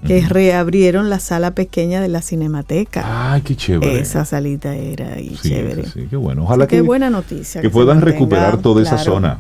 [0.05, 3.33] que reabrieron la sala pequeña de la Cinemateca.
[3.33, 4.01] Ay, qué chévere.
[4.01, 5.87] Esa salita era ahí chévere.
[5.87, 6.45] Sí, qué bueno.
[6.45, 7.61] Ojalá que, qué buena noticia.
[7.61, 9.39] Que, puedan recuperar toda esa zona.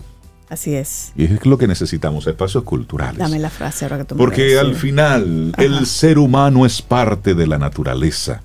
[0.48, 1.12] Así es.
[1.16, 3.18] Y es lo que necesitamos, espacios culturales.
[3.18, 7.46] Dame la frase ahora que tú Porque al final el ser humano es parte de
[7.46, 8.42] la naturaleza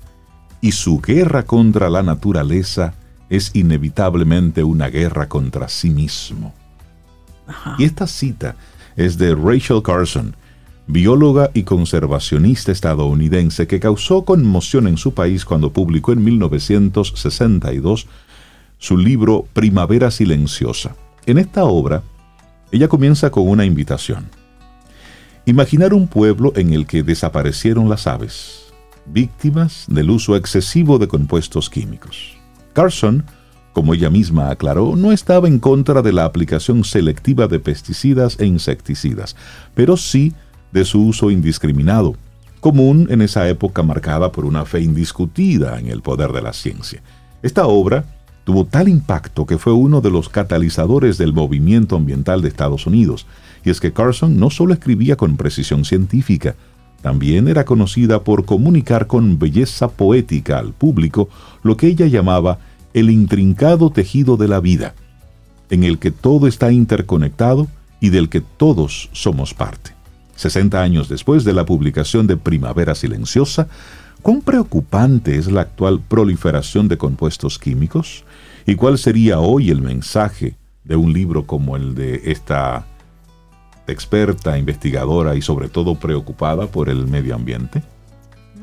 [0.60, 2.94] y su guerra contra la naturaleza
[3.28, 6.52] es inevitablemente una guerra contra sí mismo.
[7.78, 8.56] Y esta cita
[8.96, 10.34] es de Rachel Carson,
[10.86, 18.06] bióloga y conservacionista estadounidense que causó conmoción en su país cuando publicó en 1962
[18.78, 20.96] su libro Primavera Silenciosa.
[21.24, 22.02] En esta obra,
[22.72, 24.28] ella comienza con una invitación.
[25.46, 28.72] Imaginar un pueblo en el que desaparecieron las aves,
[29.06, 32.36] víctimas del uso excesivo de compuestos químicos.
[32.72, 33.24] Carson,
[33.72, 38.46] como ella misma aclaró, no estaba en contra de la aplicación selectiva de pesticidas e
[38.46, 39.36] insecticidas,
[39.74, 40.32] pero sí
[40.72, 42.16] de su uso indiscriminado,
[42.60, 47.02] común en esa época marcada por una fe indiscutida en el poder de la ciencia.
[47.42, 48.04] Esta obra
[48.44, 53.26] tuvo tal impacto que fue uno de los catalizadores del movimiento ambiental de Estados Unidos,
[53.64, 56.56] y es que Carson no solo escribía con precisión científica,
[57.02, 61.28] también era conocida por comunicar con belleza poética al público
[61.62, 62.58] lo que ella llamaba
[62.94, 64.94] el intrincado tejido de la vida,
[65.70, 67.66] en el que todo está interconectado
[68.00, 69.91] y del que todos somos parte.
[70.42, 73.68] 60 años después de la publicación de Primavera Silenciosa,
[74.22, 78.24] ¿cuán preocupante es la actual proliferación de compuestos químicos?
[78.66, 82.86] ¿Y cuál sería hoy el mensaje de un libro como el de esta
[83.86, 87.82] experta, investigadora y sobre todo preocupada por el medio ambiente?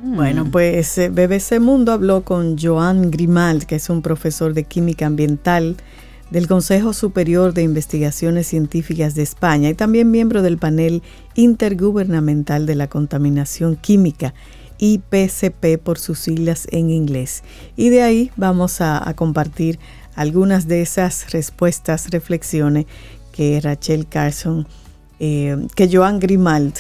[0.02, 5.06] Bueno, pues eh, BBC Mundo habló con Joan Grimald, que es un profesor de química
[5.06, 5.76] ambiental
[6.30, 11.02] del Consejo Superior de Investigaciones Científicas de España y también miembro del panel
[11.36, 14.34] intergubernamental de la contaminación química,
[14.78, 17.44] IPCP por sus siglas en inglés.
[17.76, 19.80] Y de ahí vamos a, compartir
[20.16, 22.86] algunas de esas respuestas, reflexiones
[23.32, 24.68] que Rachel Carson,
[25.20, 26.76] eh, que Joan Grimald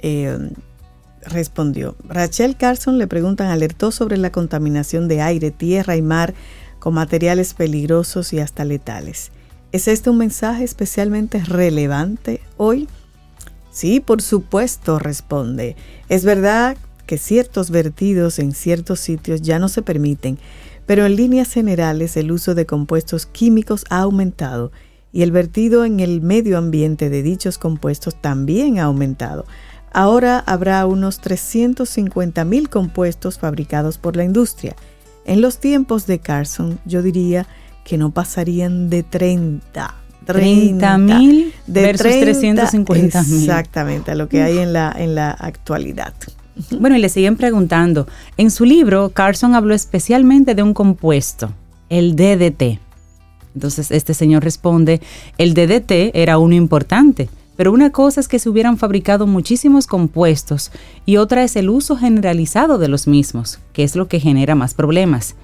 [0.00, 0.50] eh,
[1.26, 1.96] respondió.
[2.06, 6.34] Rachel Carson le preguntan, alertó sobre la contaminación de aire, tierra y mar
[6.84, 9.30] con materiales peligrosos y hasta letales.
[9.72, 12.88] ¿Es este un mensaje especialmente relevante hoy?
[13.70, 15.76] Sí, por supuesto, responde.
[16.10, 20.36] Es verdad que ciertos vertidos en ciertos sitios ya no se permiten,
[20.84, 24.70] pero en líneas generales el uso de compuestos químicos ha aumentado
[25.10, 29.46] y el vertido en el medio ambiente de dichos compuestos también ha aumentado.
[29.90, 34.76] Ahora habrá unos 350 mil compuestos fabricados por la industria.
[35.24, 37.46] En los tiempos de Carson, yo diría
[37.84, 39.94] que no pasarían de 30.
[40.26, 43.40] 30 mil versus 350 mil.
[43.40, 46.14] Exactamente, a lo que hay en la, en la actualidad.
[46.78, 48.06] Bueno, y le siguen preguntando.
[48.36, 51.52] En su libro, Carson habló especialmente de un compuesto,
[51.90, 52.80] el DDT.
[53.54, 55.00] Entonces, este señor responde,
[55.36, 60.70] el DDT era uno importante pero una cosa es que se hubieran fabricado muchísimos compuestos
[61.06, 64.74] y otra es el uso generalizado de los mismos, que es lo que genera más
[64.74, 65.36] problemas.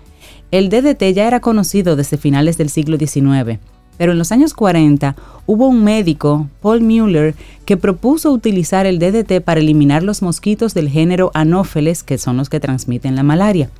[0.50, 3.60] El DDT ya era conocido desde finales del siglo XIX,
[3.96, 5.14] pero en los años 40
[5.46, 7.34] hubo un médico, Paul Mueller,
[7.66, 12.48] que propuso utilizar el DDT para eliminar los mosquitos del género Anopheles, que son los
[12.48, 13.70] que transmiten la malaria.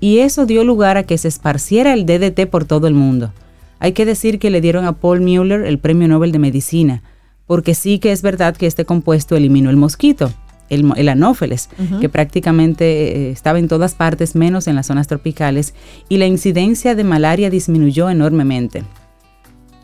[0.00, 3.32] Y eso dio lugar a que se esparciera el DDT por todo el mundo.
[3.80, 7.02] Hay que decir que le dieron a Paul Mueller el Premio Nobel de Medicina,
[7.46, 10.32] porque sí que es verdad que este compuesto eliminó el mosquito,
[10.70, 11.68] el, anófeles,
[12.00, 15.74] que prácticamente eh, estaba en todas partes menos en las zonas tropicales,
[16.08, 18.82] y la incidencia de malaria disminuyó enormemente.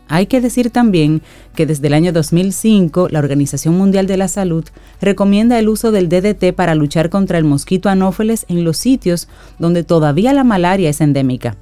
[0.07, 1.21] Hay que decir también
[1.55, 4.65] que desde el año 2005 la Organización Mundial de la Salud
[4.99, 9.85] recomienda el uso del DDT para luchar contra el mosquito anófeles en los sitios donde
[9.85, 11.55] todavía la malaria es endémica.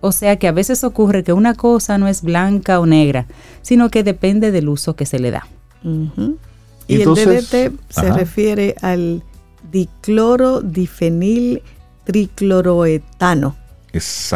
[0.00, 3.26] O sea que a veces ocurre que una cosa no es blanca o negra,
[3.62, 5.46] sino que depende del uso que se le da.
[6.88, 9.22] Y el DDT se refiere al
[9.70, 11.62] dicloro difenil
[12.04, 13.56] tricloroetano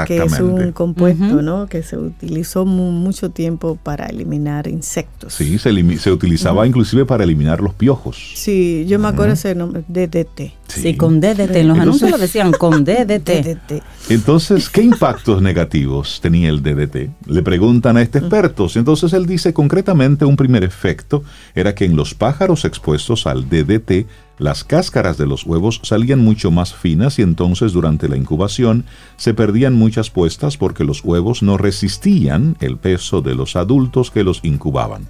[0.07, 1.66] que es un compuesto ¿no?
[1.66, 5.35] que se utilizó mucho tiempo para eliminar insectos.
[5.35, 8.33] Sí, se, se utilizaba inclusive para eliminar los piojos.
[8.35, 10.53] Sí, yo me acuerdo ese nombre, DDT.
[10.68, 11.57] Sí, con DDT.
[11.57, 13.83] En los anuncios lo decían con DDT.
[14.09, 17.11] Entonces, ¿qué impactos negativos tenía el DDT?
[17.27, 18.66] Le preguntan a este experto.
[18.75, 21.23] Entonces él dice concretamente un primer efecto
[21.55, 24.07] era que en los pájaros expuestos al DDT
[24.40, 28.87] las cáscaras de los huevos salían mucho más finas y entonces durante la incubación
[29.18, 34.24] se perdían muchas puestas porque los huevos no resistían el peso de los adultos que
[34.24, 35.07] los incubaban.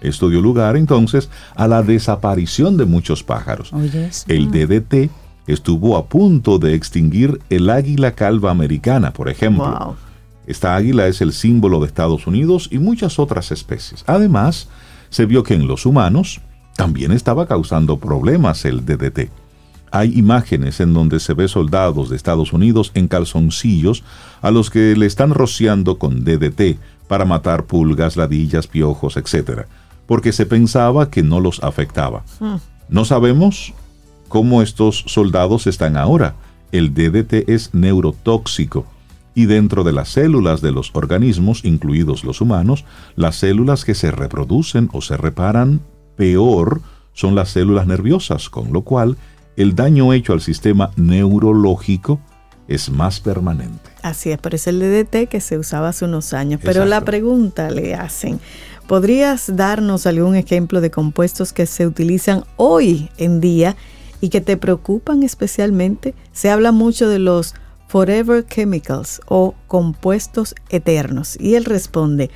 [0.00, 3.70] Esto dio lugar entonces a la desaparición de muchos pájaros.
[4.28, 5.10] El DDT
[5.46, 9.94] estuvo a punto de extinguir el águila calva americana, por ejemplo.
[10.46, 14.04] Esta águila es el símbolo de Estados Unidos y muchas otras especies.
[14.06, 14.68] Además,
[15.10, 16.40] se vio que en los humanos
[16.80, 19.28] también estaba causando problemas el DDT.
[19.90, 24.02] Hay imágenes en donde se ve soldados de Estados Unidos en calzoncillos
[24.40, 29.66] a los que le están rociando con DDT para matar pulgas, ladillas, piojos, etc.,
[30.06, 32.24] porque se pensaba que no los afectaba.
[32.38, 32.56] Hmm.
[32.88, 33.74] No sabemos
[34.28, 36.34] cómo estos soldados están ahora.
[36.72, 38.86] El DDT es neurotóxico
[39.34, 44.10] y dentro de las células de los organismos, incluidos los humanos, las células que se
[44.10, 45.82] reproducen o se reparan
[46.20, 46.82] peor
[47.14, 49.16] son las células nerviosas, con lo cual
[49.56, 52.20] el daño hecho al sistema neurológico
[52.68, 53.88] es más permanente.
[54.02, 56.60] Así es, pero es el DDT que se usaba hace unos años.
[56.62, 58.38] Pero la pregunta le hacen,
[58.86, 63.76] ¿podrías darnos algún ejemplo de compuestos que se utilizan hoy en día
[64.20, 66.14] y que te preocupan especialmente?
[66.32, 67.54] Se habla mucho de los
[67.88, 71.40] forever chemicals o compuestos eternos.
[71.40, 72.28] Y él responde,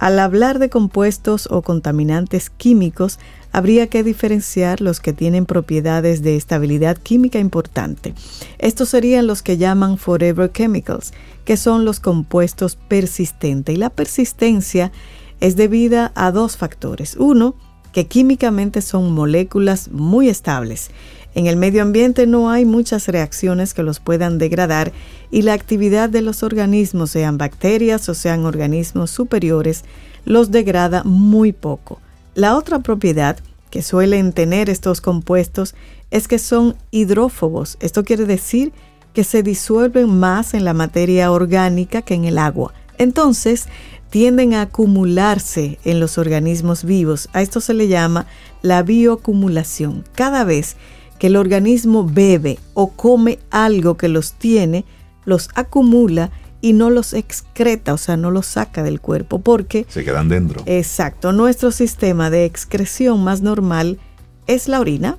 [0.00, 3.18] al hablar de compuestos o contaminantes químicos,
[3.52, 8.14] habría que diferenciar los que tienen propiedades de estabilidad química importante.
[8.58, 11.12] Estos serían los que llaman forever chemicals,
[11.44, 13.74] que son los compuestos persistentes.
[13.74, 14.90] Y la persistencia
[15.38, 17.14] es debida a dos factores.
[17.16, 17.54] Uno,
[17.92, 20.90] que químicamente son moléculas muy estables
[21.34, 24.92] en el medio ambiente no hay muchas reacciones que los puedan degradar
[25.30, 29.84] y la actividad de los organismos, sean bacterias o sean organismos superiores,
[30.24, 32.00] los degrada muy poco.
[32.34, 33.38] La otra propiedad
[33.70, 35.74] que suelen tener estos compuestos
[36.10, 37.76] es que son hidrófobos.
[37.80, 38.72] Esto quiere decir
[39.14, 42.72] que se disuelven más en la materia orgánica que en el agua.
[42.98, 43.66] Entonces,
[44.10, 47.28] tienden a acumularse en los organismos vivos.
[47.32, 48.26] A esto se le llama
[48.60, 50.04] la bioacumulación.
[50.14, 54.84] Cada vez que el organismo bebe o come algo que los tiene,
[55.24, 56.30] los acumula
[56.60, 59.86] y no los excreta, o sea, no los saca del cuerpo, porque...
[59.88, 60.62] Se quedan dentro.
[60.66, 63.98] Exacto, nuestro sistema de excreción más normal
[64.46, 65.16] es la orina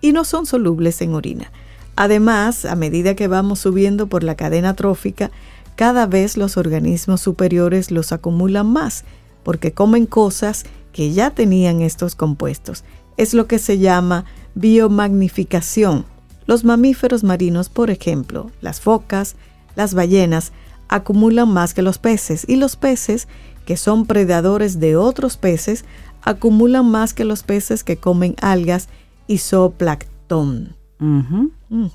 [0.00, 1.52] y no son solubles en orina.
[1.94, 5.30] Además, a medida que vamos subiendo por la cadena trófica,
[5.76, 9.04] cada vez los organismos superiores los acumulan más,
[9.42, 12.84] porque comen cosas que ya tenían estos compuestos.
[13.16, 14.24] Es lo que se llama
[14.54, 16.04] biomagnificación.
[16.46, 19.36] Los mamíferos marinos, por ejemplo, las focas,
[19.76, 20.52] las ballenas,
[20.88, 23.28] acumulan más que los peces y los peces,
[23.64, 25.84] que son predadores de otros peces,
[26.22, 28.88] acumulan más que los peces que comen algas
[29.26, 30.76] y zooplancton.
[30.98, 31.86] Mm.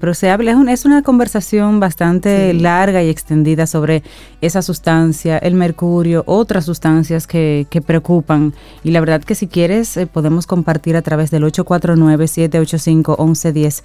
[0.00, 4.02] Pero se habla, es una, conversación bastante larga y extendida sobre
[4.40, 8.54] esa sustancia, el mercurio, otras sustancias que, preocupan.
[8.82, 13.82] Y la verdad que si quieres eh, podemos compartir a través del 849-785-1110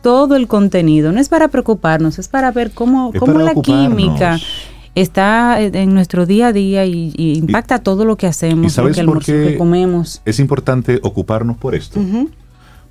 [0.00, 1.10] todo el contenido.
[1.10, 4.38] No es para preocuparnos, es para ver cómo, cómo la química
[4.94, 9.56] está en nuestro día a día y, impacta todo lo que hacemos, sabes lo que,
[9.58, 10.22] comemos.
[10.24, 12.00] Es importante ocuparnos por esto.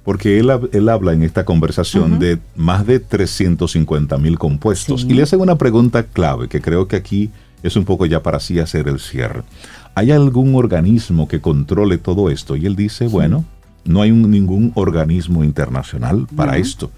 [0.05, 5.03] Porque él, él, habla en esta conversación de más de 350 mil compuestos.
[5.09, 7.31] Y le hace una pregunta clave que creo que aquí
[7.63, 9.41] es un poco ya para así hacer el cierre.
[9.95, 12.55] ¿Hay algún organismo que controle todo esto?
[12.55, 13.45] Y él dice, bueno,
[13.83, 16.91] no hay ningún organismo internacional para esto.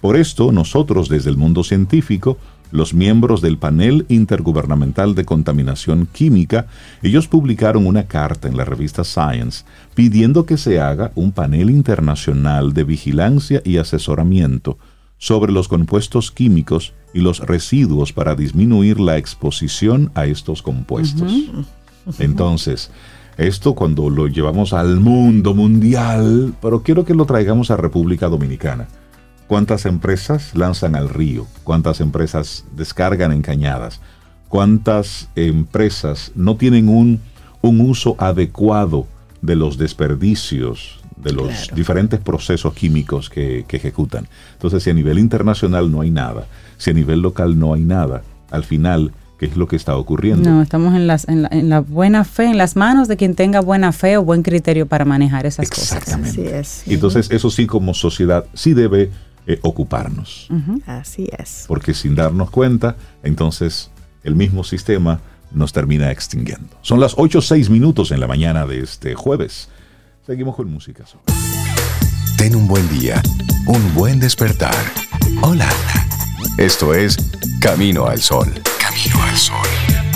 [0.00, 2.36] Por esto, nosotros desde el mundo científico,
[2.74, 6.66] los miembros del panel intergubernamental de contaminación química,
[7.02, 12.72] ellos publicaron una carta en la revista Science pidiendo que se haga un panel internacional
[12.72, 14.76] de vigilancia y asesoramiento
[15.18, 21.32] sobre los compuestos químicos y los residuos para disminuir la exposición a estos compuestos.
[22.18, 22.90] Entonces,
[23.38, 28.88] esto cuando lo llevamos al mundo mundial, pero quiero que lo traigamos a República Dominicana
[29.46, 34.00] cuántas empresas lanzan al río, cuántas empresas descargan en cañadas,
[34.48, 37.20] cuántas empresas no tienen un,
[37.60, 39.06] un uso adecuado
[39.42, 44.28] de los desperdicios, de los diferentes procesos químicos que, ejecutan.
[44.52, 48.22] Entonces, si a nivel internacional no hay nada, si a nivel local no hay nada,
[48.50, 50.48] al final ¿Qué es lo que está ocurriendo?
[50.48, 53.90] No, estamos en, las, en, la, buena fe, en las manos de quien tenga buena
[53.90, 55.98] fe o buen criterio para manejar esas cosas.
[55.98, 56.62] Exactamente.
[56.86, 59.10] Entonces, eso sí, como sociedad, sí debe
[59.46, 60.48] eh, ocuparnos.
[60.86, 61.64] Así es.
[61.68, 63.90] Porque sin darnos cuenta, entonces
[64.22, 65.20] el mismo sistema
[65.52, 66.76] nos termina extinguiendo.
[66.82, 69.68] Son las 8 o 6 minutos en la mañana de este jueves.
[70.26, 71.04] Seguimos con música.
[72.36, 73.22] Ten un buen día,
[73.66, 74.74] un buen despertar.
[75.42, 75.68] Hola.
[76.58, 77.16] Esto es
[77.60, 78.52] Camino al Sol.
[78.78, 80.13] Camino al Sol.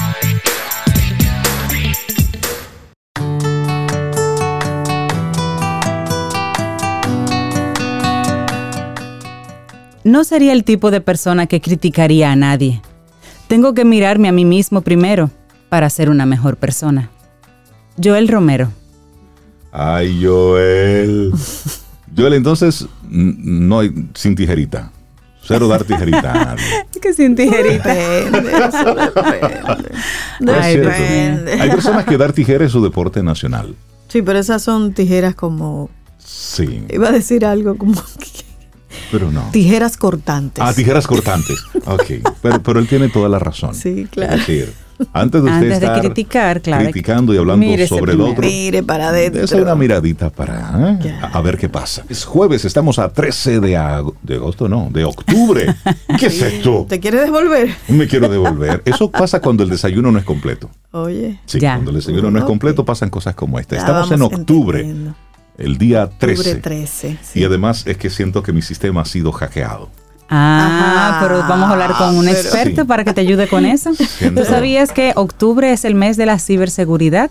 [10.09, 12.81] No sería el tipo de persona que criticaría a nadie.
[13.47, 15.31] Tengo que mirarme a mí mismo primero
[15.68, 17.11] para ser una mejor persona.
[18.03, 18.73] Joel Romero.
[19.71, 21.31] Ay, Joel.
[22.16, 24.90] Joel, entonces, no hay, sin tijerita.
[25.42, 26.57] Cero dar tijerita.
[26.90, 27.94] Es que sin tijerita.
[27.94, 28.94] Depende, eso
[30.73, 31.53] depende.
[31.61, 33.77] Hay personas que dar tijera es su deporte nacional.
[34.09, 35.90] Sí, pero esas son tijeras como...
[36.16, 36.83] Sí.
[36.88, 38.03] Iba a decir algo como...
[39.11, 39.51] Pero no.
[39.53, 40.62] Tijeras cortantes.
[40.64, 41.59] Ah, tijeras cortantes.
[41.87, 42.29] Ok.
[42.42, 43.74] Pero, pero él tiene toda la razón.
[43.74, 44.35] Sí, claro.
[44.35, 44.74] Es decir,
[45.12, 49.44] antes de usted estar criticar, claro, criticando y hablando sobre el otro, mire para adentro.
[49.44, 51.14] Es una miradita para ¿eh?
[51.20, 52.05] a, ver qué pasa.
[52.09, 55.74] Es jueves, estamos a 13 de, agosto, no, de octubre.
[56.18, 56.87] ¿Qué es esto?
[56.88, 57.70] ¿Te quieres devolver?
[57.88, 58.83] Me quiero devolver.
[58.85, 60.70] Eso pasa cuando el desayuno no es completo.
[60.90, 61.38] Oye.
[61.46, 63.77] Sí, cuando el desayuno no es completo pasan cosas como esta.
[63.77, 65.14] Estamos en octubre
[65.59, 66.57] el día 13.
[66.57, 69.90] 13 Y además es que siento que mi sistema ha sido hackeado.
[70.31, 73.90] Ah, pero vamos a hablar con un experto para que te ayude con eso.
[73.94, 77.31] ¿Tú sabías que octubre es el mes de la ciberseguridad?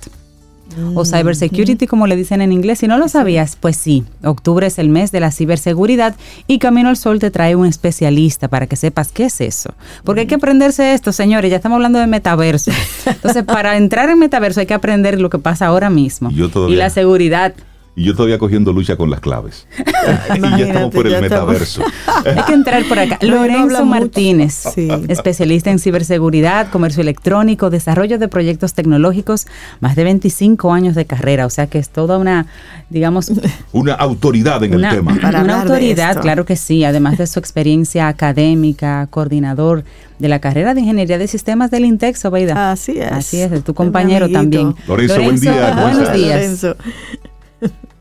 [0.95, 2.79] O cybersecurity, como le dicen en inglés.
[2.79, 6.15] Si no lo sabías, pues sí, octubre es el mes de la ciberseguridad
[6.45, 9.73] y Camino al Sol te trae un especialista para que sepas qué es eso.
[10.03, 12.71] Porque hay que aprenderse esto, señores, ya estamos hablando de metaverso.
[13.05, 16.29] Entonces, para entrar en metaverso hay que aprender lo que pasa ahora mismo.
[16.31, 17.53] y la seguridad
[17.97, 19.65] y yo todavía cogiendo lucha con las claves.
[20.35, 21.81] y ya estamos por el metaverso.
[22.25, 23.17] Hay que entrar por acá.
[23.21, 24.65] Lorenzo Martínez,
[25.07, 29.47] especialista en ciberseguridad, comercio electrónico, desarrollo de proyectos tecnológicos,
[29.79, 32.45] más de 25 años de carrera, o sea que es toda una,
[32.91, 33.31] digamos...
[33.71, 35.13] Una autoridad en el tema.
[35.13, 39.83] una autoridad, claro que sí, además de su experiencia académica, coordinador
[40.19, 42.71] de la carrera de Ingeniería de Sistemas del INTEX, Obeida.
[42.71, 43.11] Así es.
[43.11, 44.75] Así es, de tu compañero también.
[44.87, 45.75] Lorenzo, buen día.
[45.81, 46.65] Buenos días.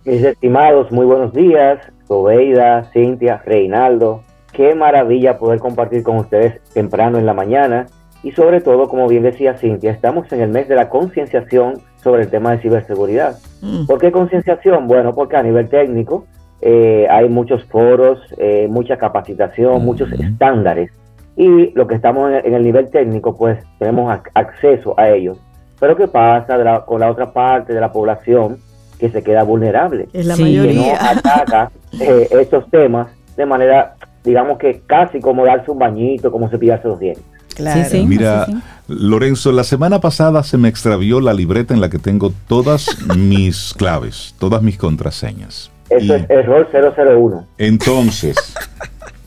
[0.06, 1.80] Mis estimados, muy buenos días.
[2.06, 4.22] Sobeida, Cintia, Reinaldo.
[4.52, 7.86] Qué maravilla poder compartir con ustedes temprano en la mañana.
[8.22, 12.22] Y sobre todo, como bien decía Cintia, estamos en el mes de la concienciación sobre
[12.22, 13.36] el tema de ciberseguridad.
[13.62, 13.86] Mm.
[13.86, 14.86] ¿Por qué concienciación?
[14.86, 16.24] Bueno, porque a nivel técnico
[16.60, 20.92] eh, hay muchos foros, eh, mucha capacitación, muchos estándares.
[21.36, 25.36] Y lo que estamos en el nivel técnico, pues tenemos acceso a ellos.
[25.80, 28.58] Pero ¿qué pasa con la otra parte de la población?
[28.98, 30.08] Que se queda vulnerable.
[30.12, 30.70] Es la mayoría.
[30.70, 31.70] Que no ataca
[32.00, 36.98] eh, estos temas de manera, digamos que casi como darse un bañito, como cepillarse los
[36.98, 37.24] dientes.
[37.54, 38.04] Claro.
[38.04, 38.46] Mira,
[38.86, 42.86] Lorenzo, la semana pasada se me extravió la libreta en la que tengo todas
[43.16, 45.70] mis claves, todas mis contraseñas.
[45.88, 47.46] Eso es error 001.
[47.58, 48.36] Entonces,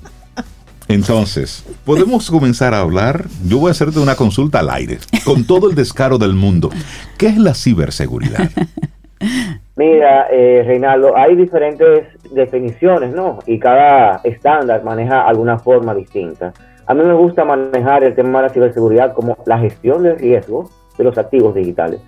[0.87, 3.25] entonces, podemos comenzar a hablar.
[3.47, 6.69] Yo voy a hacerte una consulta al aire, con todo el descaro del mundo.
[7.17, 8.51] ¿Qué es la ciberseguridad?
[9.79, 13.39] Mira, eh, Reinaldo, hay diferentes definiciones, ¿no?
[13.45, 16.51] Y cada estándar maneja alguna forma distinta.
[16.85, 20.69] A mí me gusta manejar el tema de la ciberseguridad como la gestión del riesgo
[20.97, 22.01] de los activos digitales.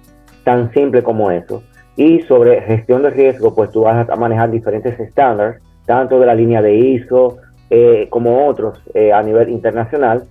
[0.44, 1.64] Tan simple como eso.
[1.96, 6.36] Y sobre gestión de riesgo, pues tú vas a manejar diferentes estándares, tanto de la
[6.36, 7.38] línea de ISO
[7.70, 10.26] eh, como otros eh, a nivel internacional,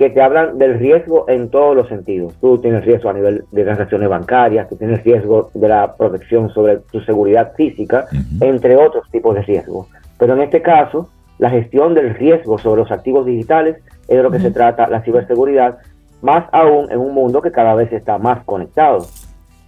[0.00, 2.32] que te hablan del riesgo en todos los sentidos.
[2.40, 6.78] Tú tienes riesgo a nivel de transacciones bancarias, tú tienes riesgo de la protección sobre
[6.90, 8.06] tu seguridad física,
[8.40, 9.88] entre otros tipos de riesgos.
[10.18, 13.76] Pero en este caso, la gestión del riesgo sobre los activos digitales
[14.08, 15.76] es de lo que se trata la ciberseguridad,
[16.22, 19.00] más aún en un mundo que cada vez está más conectado.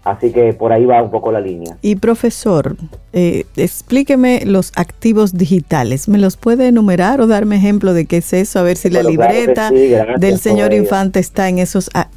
[0.05, 1.77] Así que por ahí va un poco la línea.
[1.81, 2.77] Y profesor,
[3.13, 6.09] eh, explíqueme los activos digitales.
[6.09, 8.59] ¿Me los puede enumerar o darme ejemplo de qué es eso?
[8.59, 11.89] A ver si la libreta del señor Infante está en esos...
[11.95, 12.09] Ah,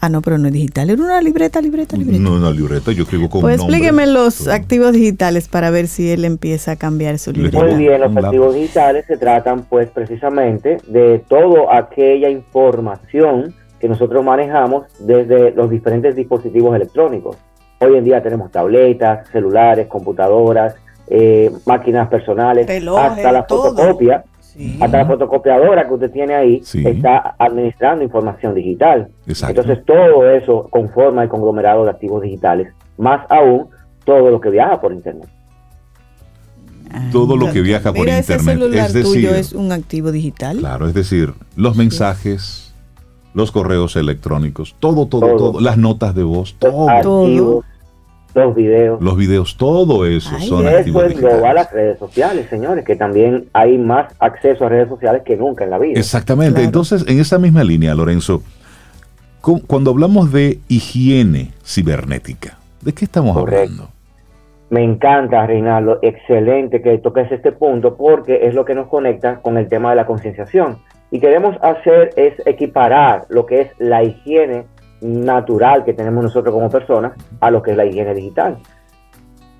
[0.00, 0.88] ah, no, pero no es digital.
[0.88, 2.22] Era una libreta, libreta, libreta.
[2.22, 2.92] No, una libreta.
[2.92, 7.18] Yo escribo con Pues explíqueme los activos digitales para ver si él empieza a cambiar
[7.18, 7.58] su libreta.
[7.58, 13.54] Muy bien, los activos digitales se tratan pues precisamente de toda aquella información
[13.84, 17.36] que nosotros manejamos desde los diferentes dispositivos electrónicos.
[17.80, 20.74] Hoy en día tenemos tabletas, celulares, computadoras,
[21.06, 24.24] eh, máquinas personales, hasta la fotocopia.
[24.80, 29.08] Hasta la fotocopiadora que usted tiene ahí está administrando información digital.
[29.26, 33.68] Entonces todo eso conforma el conglomerado de activos digitales, más aún
[34.06, 35.28] todo lo que viaja por Internet.
[37.12, 38.72] Todo lo que viaja por Internet.
[38.72, 40.56] es decir, es un activo digital.
[40.56, 42.63] Claro, es decir, los mensajes,
[43.34, 47.62] los correos electrónicos, todo, todo, todo, las notas de voz, todo.
[48.34, 49.00] los videos.
[49.00, 53.48] Los videos, todo eso son activos eso es a las redes sociales, señores, que también
[53.52, 55.98] hay más acceso a redes sociales que nunca en la vida.
[55.98, 56.62] Exactamente.
[56.62, 58.42] Entonces, en esa misma línea, Lorenzo,
[59.66, 63.88] cuando hablamos de higiene cibernética, ¿de qué estamos hablando?
[64.70, 65.98] Me encanta, Reinaldo.
[66.02, 69.96] Excelente que toques este punto porque es lo que nos conecta con el tema de
[69.96, 70.78] la concienciación.
[71.14, 74.66] Y queremos hacer es equiparar lo que es la higiene
[75.00, 78.56] natural que tenemos nosotros como personas a lo que es la higiene digital.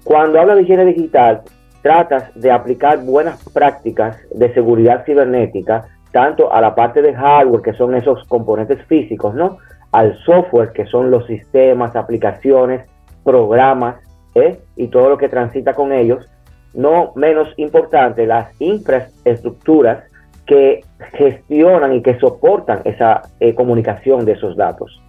[0.02, 1.42] Cuando habla de higiene digital,
[1.80, 7.74] tratas de aplicar buenas prácticas de seguridad cibernética, tanto a la parte de hardware, que
[7.74, 9.58] son esos componentes físicos, ¿no?
[9.92, 12.84] Al software, que son los sistemas, aplicaciones,
[13.22, 14.00] programas,
[14.34, 14.58] ¿eh?
[14.74, 16.28] y todo lo que transita con ellos.
[16.72, 20.02] No menos importante, las infraestructuras
[20.46, 20.82] que
[21.12, 25.00] gestionan y que soportan esa eh, comunicación de esos datos.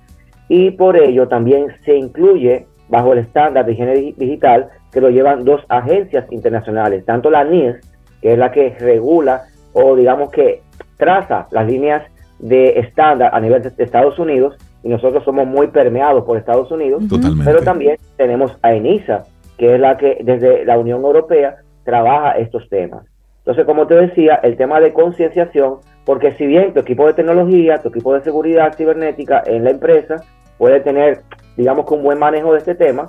[0.48, 5.44] Y por ello también se incluye bajo el estándar de higiene digital que lo llevan
[5.44, 7.76] dos agencias internacionales, tanto la NIS,
[8.22, 10.62] que es la que regula o digamos que
[10.98, 12.04] traza las líneas
[12.40, 17.04] de estándar a nivel de Estados Unidos, y nosotros somos muy permeados por Estados Unidos,
[17.44, 19.24] pero también tenemos a ENISA,
[19.58, 23.04] que es la que desde la Unión Europea trabaja estos temas.
[23.46, 27.78] Entonces, como te decía, el tema de concienciación, porque si bien tu equipo de tecnología,
[27.78, 30.16] tu equipo de seguridad cibernética en la empresa
[30.58, 31.22] puede tener,
[31.56, 33.06] digamos que un buen manejo de este tema,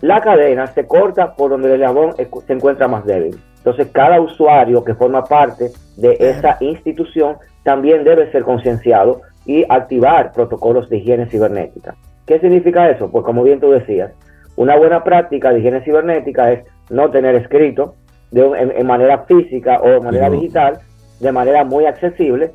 [0.00, 3.36] la cadena se corta por donde el eslabón se encuentra más débil.
[3.56, 10.30] Entonces, cada usuario que forma parte de esa institución también debe ser concienciado y activar
[10.30, 11.96] protocolos de higiene cibernética.
[12.26, 13.10] ¿Qué significa eso?
[13.10, 14.12] Pues como bien tú decías,
[14.54, 17.96] una buena práctica de higiene cibernética es no tener escrito
[18.30, 20.80] de, en, manera física o de manera digital,
[21.20, 22.52] de manera muy accesible,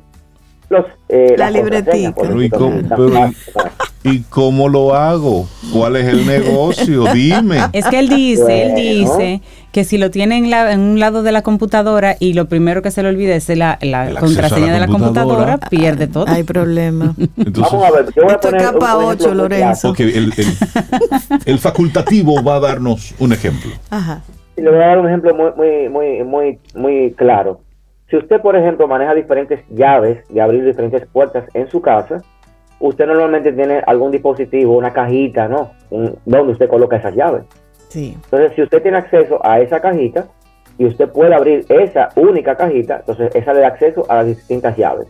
[0.70, 2.14] los, eh, la libretita.
[4.02, 5.46] ¿Y cómo lo hago?
[5.72, 7.04] ¿Cuál es el negocio?
[7.12, 7.58] Dime.
[7.72, 9.40] Es que él dice, él dice
[9.72, 13.02] que si lo tiene en, un lado de la computadora y lo primero que se
[13.02, 13.78] le olvida es la,
[14.20, 16.26] contraseña de la computadora, pierde todo.
[16.28, 17.14] Hay problema.
[17.36, 19.94] Vamos a ver, yo voy a poner capa 8, Lorenzo.
[19.96, 23.72] el, facultativo va a darnos un ejemplo.
[23.90, 24.22] Ajá.
[24.56, 27.60] Le voy a dar un ejemplo muy, muy, muy, muy, muy claro.
[28.08, 32.22] Si usted, por ejemplo, maneja diferentes llaves de abrir diferentes puertas en su casa,
[32.78, 35.70] usted normalmente tiene algún dispositivo, una cajita, ¿no?
[35.90, 37.44] donde usted coloca esas llaves.
[37.88, 38.16] Sí.
[38.24, 40.26] Entonces, si usted tiene acceso a esa cajita
[40.78, 44.76] y usted puede abrir esa única cajita, entonces esa le da acceso a las distintas
[44.76, 45.08] llaves.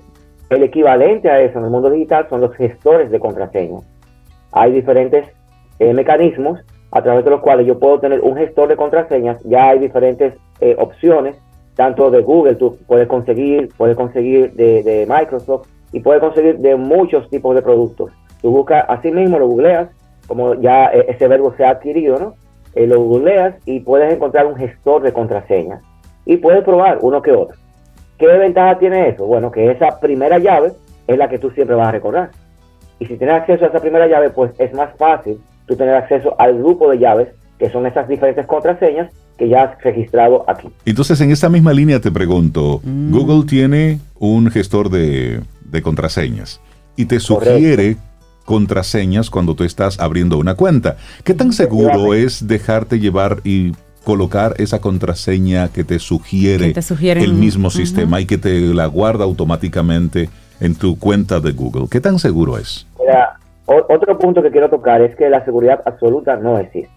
[0.51, 3.81] El equivalente a eso en el mundo digital son los gestores de contraseña.
[4.53, 5.27] Hay diferentes
[5.79, 6.61] eh, mecanismos
[6.95, 9.43] a través de los cuales yo puedo tener un gestor de contraseñas.
[9.43, 11.37] Ya hay diferentes eh, opciones,
[11.75, 17.29] tanto de Google, tú puedes conseguir, puedes conseguir de, Microsoft, y puedes conseguir de muchos
[17.31, 18.13] tipos de productos.
[18.41, 19.89] Tú buscas así mismo, lo googleas,
[20.29, 22.35] como ya e, ese verbo se ha adquirido, ¿no?
[22.77, 25.83] Eh, lo googleas y puedes encontrar un gestor de contraseñas
[26.25, 27.57] y puedes probar uno que otro.
[28.19, 29.27] ¿Qué ventaja tiene eso?
[29.27, 30.73] Bueno, que esa primera llave
[31.09, 32.31] es la que tú siempre vas a recordar.
[33.01, 36.35] Y si tienes acceso a esa primera llave, pues es más fácil tú tener acceso
[36.39, 40.69] al grupo de llaves, que son esas diferentes contraseñas que ya has registrado aquí.
[40.85, 43.12] Entonces, en esta misma línea te pregunto, mm.
[43.12, 45.41] Google tiene un gestor de
[45.75, 46.61] de contraseñas
[46.97, 47.99] y te sugiere
[48.47, 50.97] contraseñas cuando tú estás abriendo una cuenta.
[51.25, 53.73] ¿Qué tan seguro es dejarte llevar y
[54.05, 56.75] colocar esa contraseña que te sugiere,
[57.12, 61.89] el mismo sistema y que te la guarda automáticamente en tu cuenta de Google?
[61.91, 62.87] ¿Qué tan seguro es?
[63.67, 66.93] Otro punto que quiero tocar es que la seguridad absoluta no existe.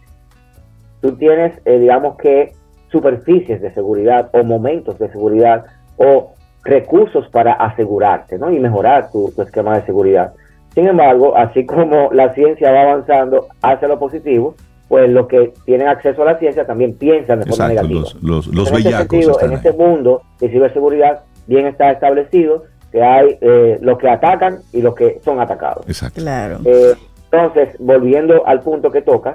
[1.01, 2.53] Tú tienes, eh, digamos que,
[2.89, 5.65] superficies de seguridad o momentos de seguridad
[5.97, 8.51] o recursos para asegurarte ¿no?
[8.51, 10.34] y mejorar tu, esquema de seguridad.
[10.74, 14.55] Sin embargo, así como la ciencia va avanzando hacia lo positivo,
[14.88, 18.01] pues los que tienen acceso a la ciencia también piensan de forma negativa.
[18.22, 23.77] Los, los, en, este en este mundo de ciberseguridad bien está establecido que hay eh,
[23.81, 25.85] los que atacan y los que son atacados.
[25.88, 26.21] Exacto.
[26.21, 26.59] Claro.
[26.65, 26.93] Eh,
[27.31, 29.33] entonces, volviendo al punto que toca,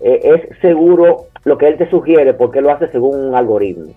[0.00, 3.92] eh, es seguro lo que él te sugiere porque lo hace según un algoritmo.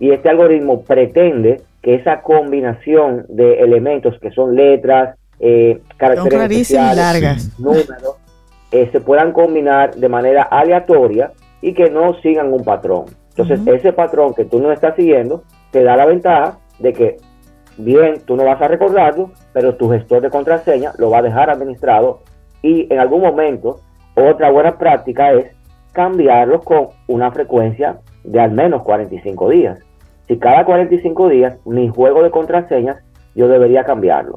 [0.00, 7.50] Y este algoritmo pretende que esa combinación de elementos que son letras, eh, caracteres largas.
[7.58, 8.16] números,
[8.70, 13.06] eh, se puedan combinar de manera aleatoria y que no sigan un patrón.
[13.30, 17.16] Entonces, ese patrón que tú no estás siguiendo te da la ventaja de que,
[17.78, 21.50] bien, tú no vas a recordarlo, pero tu gestor de contraseña lo va a dejar
[21.50, 22.20] administrado
[22.62, 23.80] y en algún momento,
[24.14, 25.46] otra buena práctica es
[25.92, 29.78] cambiarlos con una frecuencia de al menos 45 días
[30.28, 32.98] si cada 45 días mi juego de contraseñas
[33.34, 34.34] yo debería cambiarlo.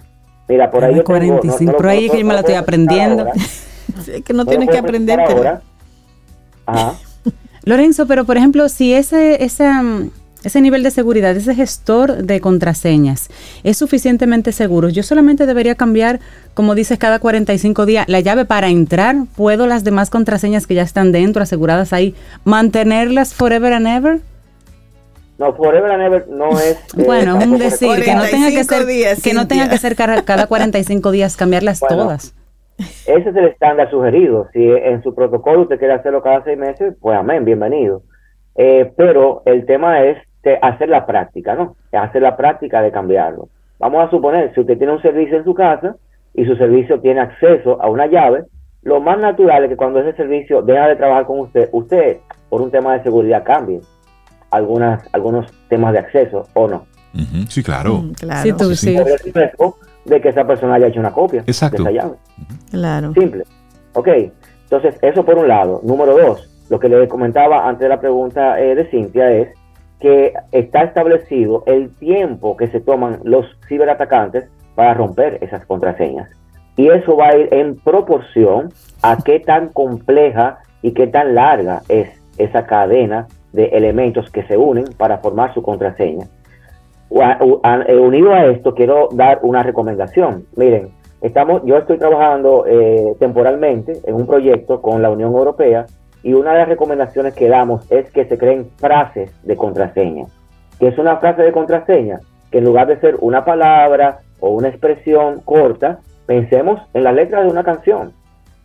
[0.48, 3.28] Mira, por ahí yo 45, por ahí que me lo estoy aprendiendo.
[3.34, 5.20] es que no, tienes que aprender
[7.64, 9.84] Lorenzo, pero por ejemplo, si ese, esa,
[10.44, 13.30] ese nivel de seguridad, ese gestor de contraseñas
[13.64, 16.20] es suficientemente seguro, yo solamente debería cambiar,
[16.54, 19.16] como dices, cada 45 días la llave para entrar.
[19.36, 24.22] ¿Puedo las demás contraseñas que ya están dentro, aseguradas ahí, mantenerlas forever and ever?
[25.42, 26.78] No, Forever and Ever no es.
[26.98, 28.86] Eh, bueno, es un decir, que no tenga que ser,
[29.24, 32.36] que no tenga que ser cada, 45 días cambiarlas todas.
[32.78, 34.50] Ese es el estándar sugerido.
[34.54, 38.04] Si en su protocolo usted quiere hacerlo cada seis meses, pues amén, bienvenido.
[38.56, 40.18] Eh, pero el tema es
[40.62, 41.76] hacer la práctica, ¿no?
[41.92, 43.50] Hacer la práctica de cambiarlo.
[43.80, 45.96] Vamos a suponer, si usted tiene un servicio en su casa
[46.34, 48.46] y su servicio tiene acceso a una llave,
[48.84, 52.18] lo más natural es que cuando ese servicio deja de trabajar con usted, usted,
[52.50, 53.82] por un tema de seguridad, cambie
[54.50, 56.86] algunas, algunos temas de acceso o no.
[57.50, 58.00] Sí, claro.
[58.00, 58.42] Mm, claro.
[58.42, 58.98] Sí, tú, sí.
[60.06, 62.16] de que esa persona haya hecho una copia de esa llave.
[62.72, 63.14] Claro.
[63.14, 63.44] Simple.
[63.94, 64.08] Ok,
[64.64, 65.82] entonces eso por un lado.
[65.84, 69.50] Número dos, lo que le comentaba antes de la pregunta eh, de Cintia es
[70.02, 76.30] que está establecido el tiempo que se toman los ciberatacantes para romper esas contraseñas.
[76.76, 78.70] Y eso va a ir en proporción
[79.04, 84.58] a qué tan compleja y qué tan larga es esa cadena de elementos que se
[84.58, 86.26] unen para formar su contraseña.
[87.12, 90.46] Eh, unido a esto, quiero dar una recomendación.
[90.56, 90.90] Miren,
[91.22, 95.86] estamos, yo estoy trabajando eh, temporalmente en un proyecto con la Unión Europea
[96.24, 100.26] y una de las recomendaciones que damos es que se creen frases de contraseña.
[100.80, 102.20] que es una frase de contraseña?
[102.52, 107.44] Que en lugar de ser una palabra o una expresión corta, pensemos en la letra
[107.44, 108.14] de una canción.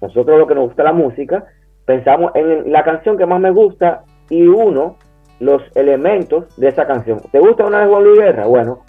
[0.01, 1.45] Nosotros lo que nos gusta la música,
[1.85, 4.97] pensamos en la canción que más me gusta y uno
[5.41, 7.21] los elementos de esa canción.
[7.31, 8.47] ¿Te gusta una de Juan Guerra?
[8.47, 8.81] Bueno,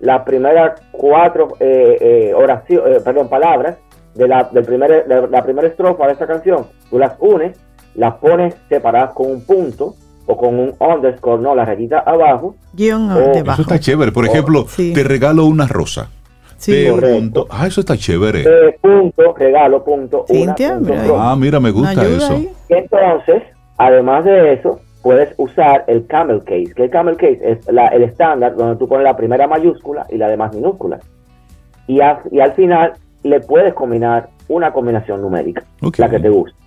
[0.00, 3.78] las primeras cuatro eh, eh, oraciones, eh, perdón, palabras
[4.14, 7.58] de la, del primer, de la primera estrofa de esa canción, tú las unes,
[7.94, 9.94] las pones separadas con un punto
[10.26, 12.56] o con un underscore, no, la rayita abajo.
[12.72, 14.12] Guión Eso está chévere.
[14.12, 16.08] Por ejemplo, te regalo una rosa.
[16.56, 17.46] Sí, punto.
[17.50, 18.78] Ah, eso está chévere.
[18.80, 20.54] punto, regalo, punto, una,
[21.18, 22.40] Ah, mira, me gusta eso.
[22.68, 23.42] entonces,
[23.76, 28.56] además de eso, puedes usar el camel case, que el camel case es el estándar
[28.56, 30.98] donde tú pones la primera mayúscula y la demás minúscula.
[31.86, 35.64] Y, y al final le puedes combinar una combinación numérica,
[35.98, 36.63] la que te guste.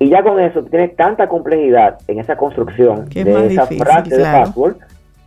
[0.00, 4.76] Y ya con eso tienes tanta complejidad en esa construcción de esa frase de password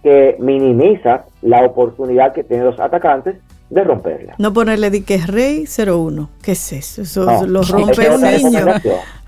[0.01, 3.35] que minimiza la oportunidad que tienen los atacantes
[3.69, 4.33] de romperla.
[4.39, 6.29] No ponerle di que es Rey 01.
[6.41, 7.03] ¿Qué es eso?
[7.03, 8.65] Eso lo rompe un niño.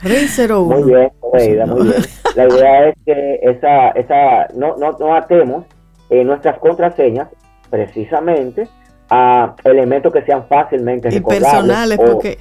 [0.01, 0.63] Rey 01.
[0.65, 1.93] Muy bien, muy bien.
[2.35, 5.65] La idea es que esa, esa, no, no, no atemos
[6.09, 7.29] eh, nuestras contraseñas
[7.69, 8.67] precisamente
[9.09, 12.39] a elementos que sean fácilmente y personales porque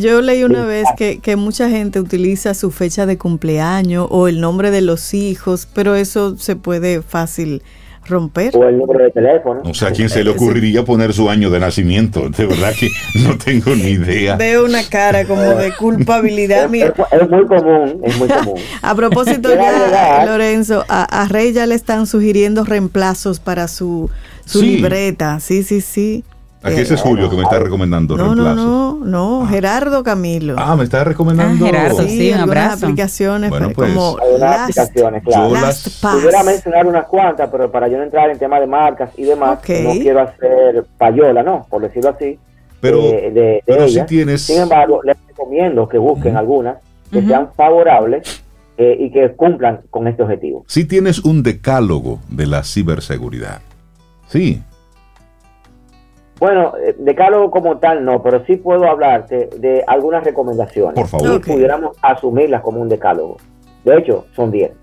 [0.00, 4.40] yo leí una vez que, que, mucha gente utiliza su fecha de cumpleaños o el
[4.40, 7.62] nombre de los hijos, pero eso se puede fácil
[8.06, 8.56] romper.
[8.56, 9.62] O el número de teléfono.
[9.64, 12.28] O sea, ¿a quién se le ocurriría poner su año de nacimiento?
[12.28, 12.88] De verdad que
[13.20, 14.36] no tengo ni idea.
[14.36, 16.72] Veo una cara como de culpabilidad.
[16.74, 18.60] es, muy común, es muy común.
[18.82, 24.10] a propósito ya, Lorenzo, a, Rey ya le están sugiriendo reemplazos para su,
[24.44, 25.40] su libreta.
[25.40, 26.24] Sí, sí, sí.
[26.62, 29.48] Aquí ese es Julio que me está recomendando no, No, no, no, ah.
[29.48, 30.54] Gerardo Camilo.
[30.56, 31.64] Ah, me está recomendando.
[31.64, 32.86] Ah, Gerardo, sí, un abrazo.
[32.86, 35.50] aplicaciones bueno, pues, como aplicaciones, claro.
[35.50, 39.24] Last Pudiera mencionar unas cuantas, pero para yo no entrar en tema de marcas y
[39.24, 41.66] demás, no quiero hacer payola, ¿no?
[41.68, 42.38] Por decirlo así.
[42.80, 44.42] Pero, de, pero si tienes...
[44.42, 46.78] Sin embargo, les recomiendo que busquen algunas
[47.10, 48.42] que sean favorables
[48.78, 50.64] eh, y que cumplan con este objetivo.
[50.66, 53.60] Si tienes un decálogo de la ciberseguridad.
[54.26, 54.62] Sí,
[56.42, 60.96] bueno, eh, decálogo como tal no, pero sí puedo hablarte de algunas recomendaciones.
[60.96, 61.36] Por favor.
[61.36, 63.36] Y pudiéramos asumirlas como un decálogo.
[63.84, 64.72] De hecho, son 10.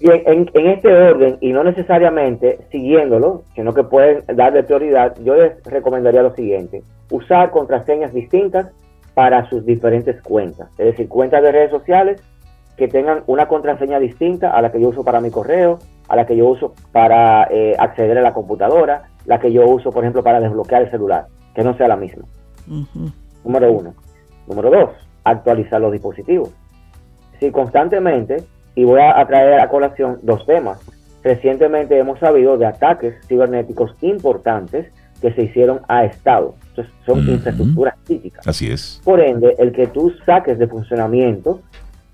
[0.00, 5.62] y en, este orden, y no necesariamente siguiéndolo, sino que pueden darle prioridad, yo les
[5.64, 6.82] recomendaría lo siguiente.
[7.10, 8.66] Usar contraseñas distintas
[9.14, 10.68] para sus diferentes cuentas.
[10.76, 12.22] Es decir, cuentas de redes sociales
[12.76, 15.78] que tengan una contraseña distinta a la que yo uso para mi correo,
[16.10, 19.92] a la que yo uso para eh, acceder a la computadora, la que yo uso,
[19.92, 22.24] por ejemplo, para desbloquear el celular, que no sea la misma.
[23.44, 23.94] Número uno.
[24.48, 24.90] Número dos,
[25.22, 26.50] actualizar los dispositivos.
[27.38, 28.44] Si constantemente,
[28.74, 30.80] y voy a traer a colación dos temas.
[31.22, 36.54] Recientemente hemos sabido de ataques cibernéticos importantes que se hicieron a Estado.
[36.70, 38.48] Entonces, son infraestructuras críticas.
[38.48, 39.00] Así es.
[39.04, 41.60] Por ende, el que tú saques de funcionamiento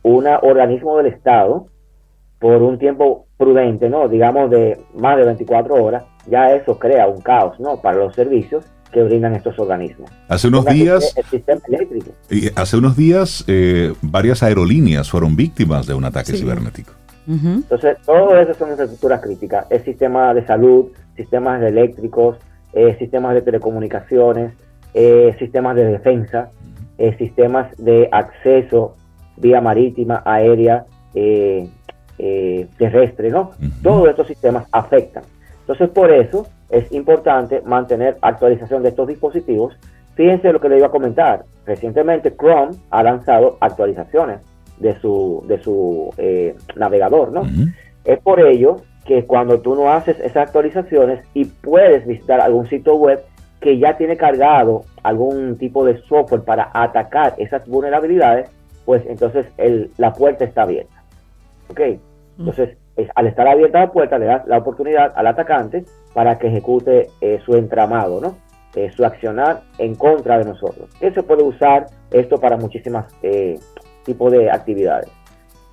[0.03, 1.67] un organismo del Estado
[2.39, 4.09] por un tiempo prudente, ¿no?
[4.09, 7.81] Digamos de más de 24 horas, ya eso crea un caos, ¿no?
[7.81, 10.11] Para los servicios que brindan estos organismos.
[10.29, 12.11] Hace unos días, el sistema eléctrico.
[12.31, 16.93] Y hace unos días, eh, varias aerolíneas fueron víctimas de un ataque cibernético.
[17.29, 19.67] Entonces, todo eso son infraestructuras críticas.
[19.69, 22.37] El sistema de salud, sistemas eléctricos,
[22.73, 24.53] eh, sistemas de telecomunicaciones,
[24.95, 26.51] eh, sistemas de defensa,
[27.19, 28.95] sistemas de acceso
[29.37, 30.87] vía marítima, aérea,
[32.19, 33.53] eh, terrestre, ¿no?
[33.83, 35.25] Todos estos sistemas afectan.
[35.61, 39.77] Entonces, por eso es importante mantener actualización de estos dispositivos.
[40.15, 41.45] Fíjense lo que le iba a comentar.
[41.67, 44.41] Recientemente Chrome ha lanzado actualizaciones
[44.79, 47.43] de su, de su eh, navegador, ¿no?
[48.05, 52.95] Es por ello que cuando tú no haces esas actualizaciones y puedes visitar algún sitio
[52.97, 53.25] web
[53.61, 58.51] que ya tiene cargado algún tipo de software para atacar esas vulnerabilidades,
[58.85, 60.96] pues entonces el, la puerta está abierta.
[61.69, 61.81] ¿Ok?
[62.39, 62.77] Entonces,
[63.15, 67.41] al estar abierta la puerta, le das la oportunidad al atacante para que ejecute eh,
[67.45, 68.37] su entramado, ¿no?
[68.75, 70.91] Eh, su accionar en contra de nosotros.
[71.01, 73.59] Él se puede usar esto para muchísimas eh,
[74.05, 75.11] tipos de actividades.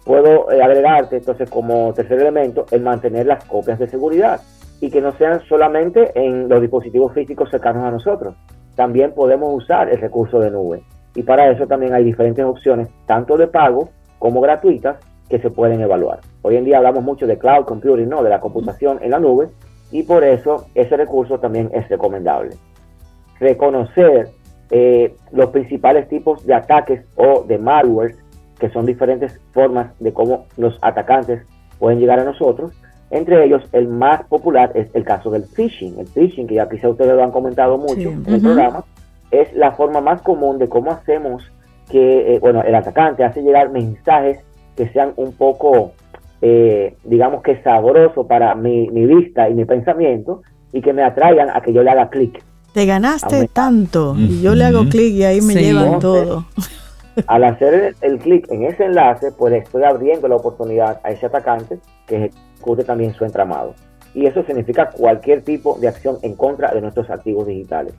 [0.06, 4.42] Puedo agregarte entonces como tercer elemento el mantener las copias de seguridad
[4.82, 8.36] y que no sean solamente en los dispositivos físicos cercanos a nosotros.
[8.76, 10.84] También podemos usar el recurso de nube.
[11.16, 14.98] Y para eso también hay diferentes opciones, tanto de pago como gratuitas,
[15.30, 16.20] que se pueden evaluar.
[16.42, 18.24] Hoy en día hablamos mucho de cloud computing, ¿no?
[18.24, 19.50] de la computación en la nube,
[19.92, 22.56] y por eso ese recurso también es recomendable.
[23.40, 24.30] Reconocer
[24.72, 28.16] eh, los principales tipos de ataques o de malware,
[28.60, 31.44] que son diferentes formas de cómo los atacantes
[31.78, 32.72] pueden llegar a nosotros.
[33.12, 36.00] Entre ellos, el más popular es el caso del phishing.
[36.00, 38.84] El phishing, que ya quizá ustedes lo han comentado mucho en el programa,
[39.30, 41.44] es la forma más común de cómo hacemos
[41.92, 44.40] que, eh, bueno, el atacante hace llegar mensajes
[44.76, 45.94] que sean un poco,
[46.42, 51.62] eh, digamos que sabroso para mi, vista y mi pensamiento y que me atraigan a
[51.62, 52.44] que yo le haga clic.
[52.74, 56.46] Te ganaste tanto y yo le hago clic y ahí me llevan todo.
[57.28, 61.78] Al hacer el, clic en ese enlace, pues estoy abriendo la oportunidad a ese atacante
[62.08, 63.76] que ejecute también su entramado.
[64.16, 67.94] Y eso significa cualquier tipo de acción en contra de nuestros activos digitales.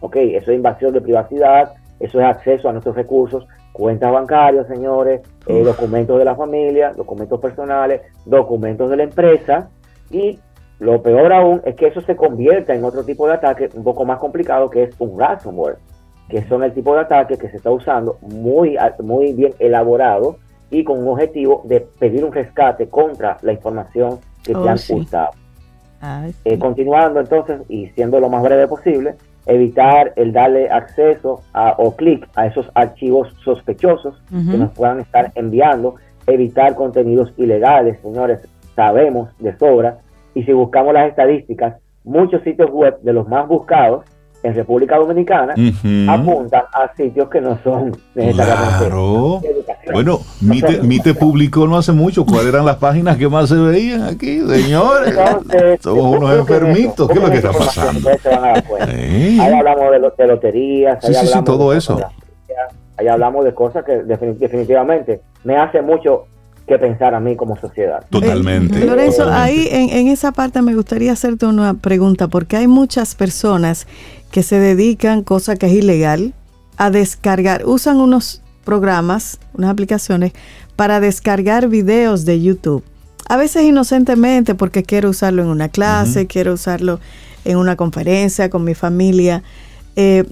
[0.00, 5.20] Ok, eso es invasión de privacidad, eso es acceso a nuestros recursos, cuentas bancarias, señores,
[5.46, 9.68] eh, documentos de la familia, documentos personales, documentos de la empresa
[10.10, 10.38] y
[10.78, 14.04] lo peor aún es que eso se convierta en otro tipo de ataque un poco
[14.04, 15.78] más complicado que es un ransomware,
[16.28, 20.36] que son el tipo de ataque que se está usando muy, muy bien elaborado
[20.70, 24.74] y con un objetivo de pedir un rescate contra la información que te oh, han
[24.74, 25.30] usado.
[26.44, 29.16] Eh, continuando entonces y siendo lo más breve posible,
[29.48, 35.32] evitar el darle acceso a, o clic a esos archivos sospechosos que nos puedan estar
[35.34, 35.96] enviando,
[36.26, 38.46] evitar contenidos ilegales, señores,
[38.76, 39.98] sabemos de sobra,
[40.34, 44.04] y si buscamos las estadísticas, muchos sitios web de los más buscados
[44.42, 45.54] en República Dominicana
[46.08, 49.40] apuntan a sitios que no son necesariamente claro.
[49.92, 54.40] Bueno, Mite, publicó no hace mucho cuáles eran las páginas que más se veían aquí,
[54.40, 55.14] señores.
[55.80, 57.08] Somos unos enfermitos.
[57.08, 58.10] ¿Qué es lo que está pasando?
[58.80, 62.00] Ahí hablamos de, de loterías, ahí hablamos todo eso.
[62.96, 66.26] Ahí hablamos de cosas que definitivamente me hace mucho
[66.68, 68.04] que pensar a mí como sociedad.
[68.10, 68.84] Totalmente.
[68.84, 73.86] Lorenzo, ahí en, en, esa parte me gustaría hacerte una pregunta, porque hay muchas personas
[74.30, 76.34] que se dedican, cosa que es ilegal,
[76.76, 80.32] a descargar, usan unos programas, unas aplicaciones
[80.76, 82.84] para descargar videos de YouTube.
[83.28, 87.00] A veces inocentemente porque quiero usarlo en una clase, quiero usarlo
[87.44, 89.42] en una conferencia con mi familia.
[89.96, 90.24] Eh,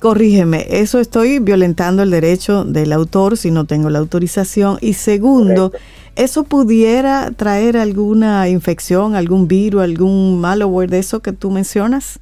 [0.00, 4.78] corrígeme, eso estoy violentando el derecho del autor si no tengo la autorización.
[4.80, 5.72] Y segundo,
[6.16, 12.18] ¿eso pudiera traer alguna infección, algún virus, algún malware de eso que tú mencionas?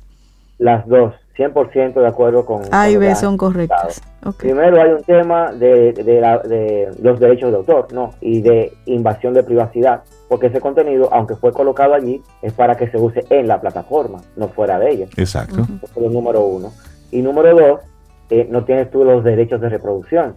[0.59, 2.63] Las dos, 100% de acuerdo con...
[2.73, 4.03] A y B son correctas.
[4.39, 8.11] Primero hay un tema de, de, los derechos de autor, ¿no?
[8.21, 12.91] Y de invasión de privacidad, porque ese contenido, aunque fue colocado allí, es para que
[12.91, 15.07] se use en la plataforma, no fuera de ella.
[15.17, 15.65] Exacto.
[15.83, 16.73] Eso es número uno.
[17.11, 17.81] Y número dos,
[18.31, 20.35] eh, no tienes tú los derechos de reproducción,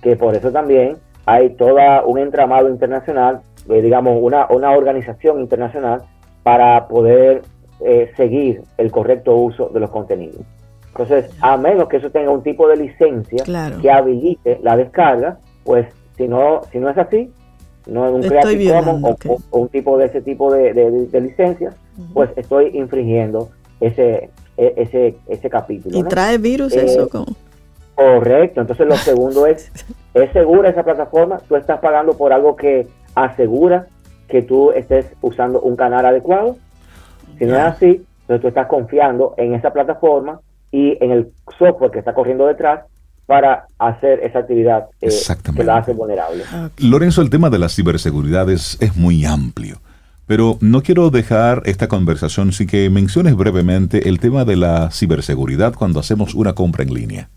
[0.00, 1.76] que por eso también hay todo
[2.06, 6.02] un entramado internacional, eh, digamos, una, una organización internacional
[6.42, 7.42] para poder
[7.80, 10.40] eh, seguir el correcto uso de los contenidos.
[10.88, 13.44] Entonces, a menos que eso tenga un tipo de licencia
[13.82, 15.86] que habilite la descarga, pues
[16.16, 17.30] si no, si no es así,
[17.86, 19.18] no es un Creative Commons
[19.50, 21.74] o, un tipo de ese tipo de, de, licencias,
[22.14, 23.50] pues estoy infringiendo
[23.80, 25.98] ese, ese, ese capítulo.
[25.98, 27.08] ¿Y trae virus eh, eso?
[27.94, 29.70] Correcto, entonces lo segundo es,
[30.14, 31.38] ¿es segura esa plataforma?
[31.48, 33.86] Tú estás pagando por algo que asegura
[34.28, 36.56] que tú estés usando un canal adecuado.
[37.38, 40.40] Si no es así, entonces tú estás confiando en esa plataforma
[40.70, 42.84] y en el software que está corriendo detrás
[43.26, 45.08] para hacer esa actividad eh,
[45.54, 46.44] que la hace vulnerable.
[46.78, 49.78] Lorenzo, el tema de la ciberseguridad es, es muy amplio.
[50.26, 55.74] Pero no quiero dejar esta conversación sin que menciones brevemente el tema de la ciberseguridad
[55.74, 57.28] cuando hacemos una compra en línea.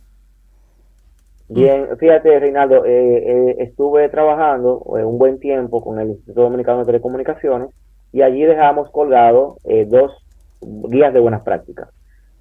[1.48, 6.86] Bien, fíjate, Reinaldo, eh, eh, estuve trabajando un buen tiempo con el Instituto Dominicano de
[6.86, 7.70] Telecomunicaciones
[8.12, 10.12] y allí dejamos colgado dos
[10.62, 11.90] guías de buenas prácticas.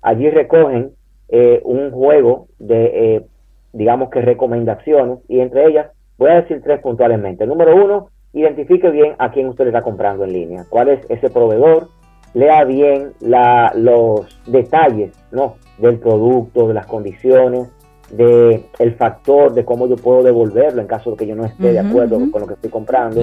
[0.03, 0.93] Allí recogen
[1.29, 3.27] eh, un juego de, eh,
[3.73, 7.47] digamos que recomendaciones, y entre ellas voy a decir tres puntualmente.
[7.47, 8.11] Número uno,
[8.41, 11.89] identifique bien a quién usted le está comprando en línea, cuál es ese proveedor,
[12.35, 15.57] lea bien la, los detalles ¿no?
[15.79, 17.69] del producto, de las condiciones,
[18.11, 21.73] de el factor de cómo yo puedo devolverlo en caso de que yo no esté
[21.73, 23.23] de acuerdo con lo que estoy comprando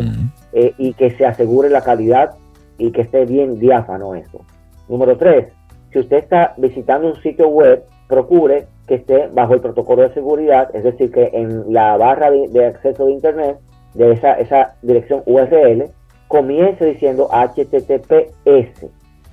[0.54, 2.36] eh, y que se asegure la calidad
[2.78, 4.42] y que esté bien diáfano eso.
[4.88, 5.48] Número tres,
[5.92, 10.70] si usted está visitando un sitio web, procure que esté bajo el protocolo de seguridad,
[10.76, 13.58] es decir, que en la barra de, acceso de Internet,
[13.96, 15.90] de esa, esa dirección URL,
[16.28, 18.86] comience diciendo HTTPS.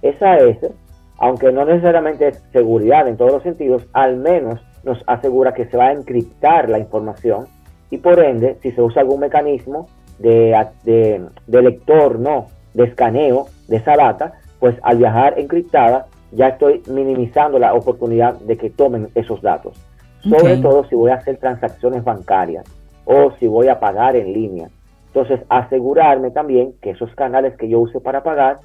[0.02, 0.72] Esa S,
[1.18, 5.76] aunque no necesariamente es seguridad en todos los sentidos, al menos nos asegura que se
[5.76, 7.46] va a encriptar la información
[7.90, 9.86] y por ende, si se usa algún mecanismo
[10.18, 16.48] de, de, de lector, no, de escaneo de esa data, pues al viajar encriptada ya
[16.48, 19.78] estoy minimizando la oportunidad de que tomen esos datos.
[20.22, 22.64] Sobre todo si voy a hacer transacciones bancarias
[23.05, 24.68] o si voy a pagar en línea.
[25.09, 28.61] Entonces, asegurarme también que esos canales que yo use para pagar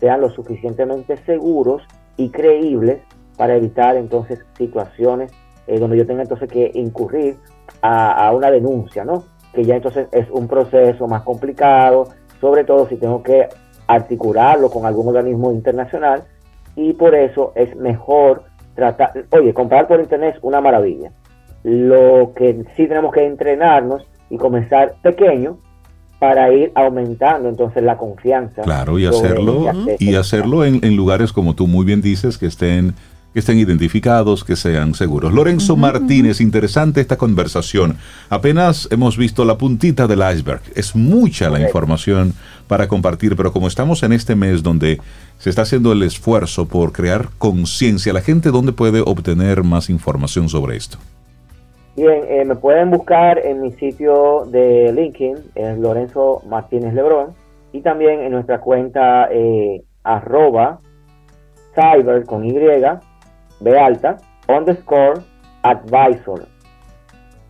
[0.00, 1.82] sean lo suficientemente seguros
[2.16, 3.00] y creíbles
[3.36, 5.32] para evitar entonces situaciones
[5.66, 7.36] eh, donde yo tenga entonces que incurrir
[7.82, 9.24] a, una denuncia, ¿no?
[9.52, 12.08] Que ya entonces es un proceso más complicado,
[12.40, 13.48] sobre todo si tengo que
[13.86, 16.24] articularlo con algún organismo internacional
[16.74, 21.12] y por eso es mejor tratar, oye, comprar por internet es una maravilla.
[21.64, 25.58] Lo que sí tenemos que entrenarnos y comenzar pequeño
[26.22, 28.62] para ir aumentando entonces la confianza.
[28.62, 29.66] Claro, y hacerlo,
[29.98, 32.94] y hacerlo en, en, lugares como tú muy bien dices, que estén,
[33.32, 35.32] que estén identificados, que sean seguros.
[35.32, 37.96] Lorenzo Martínez, interesante esta conversación.
[38.28, 40.62] Apenas hemos visto la puntita del iceberg.
[40.76, 42.34] Es mucha la información
[42.68, 45.00] para compartir, pero como estamos en este mes donde
[45.38, 50.48] se está haciendo el esfuerzo por crear conciencia, la gente dónde puede obtener más información
[50.48, 50.98] sobre esto.
[51.94, 57.34] Bien, eh, me pueden buscar en mi sitio de LinkedIn, en Lorenzo Martínez Lebrón,
[57.70, 60.80] y también en nuestra cuenta eh, arroba
[61.74, 64.16] cyber con Y, B alta,
[64.48, 65.20] underscore
[65.62, 66.46] advisor.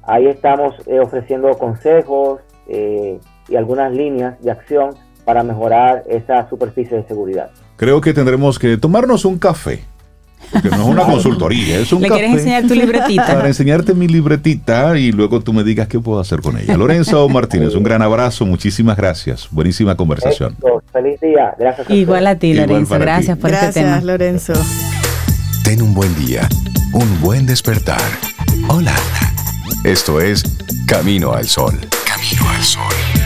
[0.03, 7.05] Ahí estamos eh, ofreciendo consejos y algunas líneas de acción para mejorar esa superficie de
[7.05, 7.51] seguridad.
[7.77, 9.85] Creo que tendremos que tomarnos un café
[10.51, 13.27] porque no es una consultoría, es un ¿Le quieres enseñar tu libretita?
[13.27, 16.77] Para enseñarte mi libretita y luego tú me digas qué puedo hacer con ella.
[16.77, 19.49] Lorenzo Martínez, un gran abrazo, muchísimas gracias.
[19.51, 20.57] Buenísima conversación.
[20.93, 21.89] feliz día, gracias.
[21.91, 24.01] Igual a ti, Lorenzo, gracias por este tema.
[24.01, 24.53] Gracias, Lorenzo.
[25.65, 26.49] Ten un buen día,
[26.93, 28.01] un buen despertar.
[28.69, 28.95] Hola.
[29.85, 30.45] Esto es
[30.87, 31.75] Camino al Sol.
[32.07, 33.22] Camino al Sol.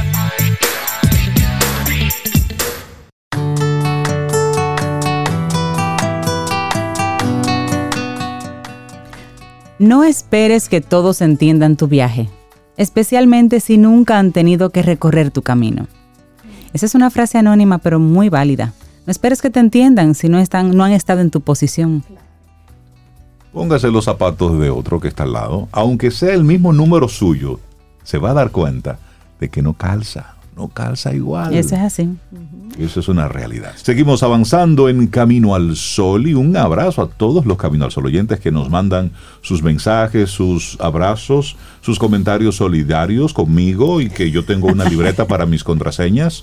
[9.78, 12.30] No esperes que todos entiendan tu viaje,
[12.78, 15.86] especialmente si nunca han tenido que recorrer tu camino.
[16.72, 18.72] Esa es una frase anónima pero muy válida.
[19.06, 22.02] No esperes que te entiendan si no, están, no han estado en tu posición.
[23.52, 27.60] Póngase los zapatos de otro que está al lado, aunque sea el mismo número suyo,
[28.02, 28.98] se va a dar cuenta
[29.40, 31.54] de que no calza no calza igual.
[31.54, 32.08] Eso es así.
[32.78, 33.72] Eso es una realidad.
[33.76, 38.06] Seguimos avanzando en Camino al Sol y un abrazo a todos los Camino al Sol
[38.06, 39.12] oyentes que nos mandan
[39.46, 45.46] sus mensajes, sus abrazos, sus comentarios solidarios conmigo y que yo tengo una libreta para
[45.46, 46.42] mis contraseñas.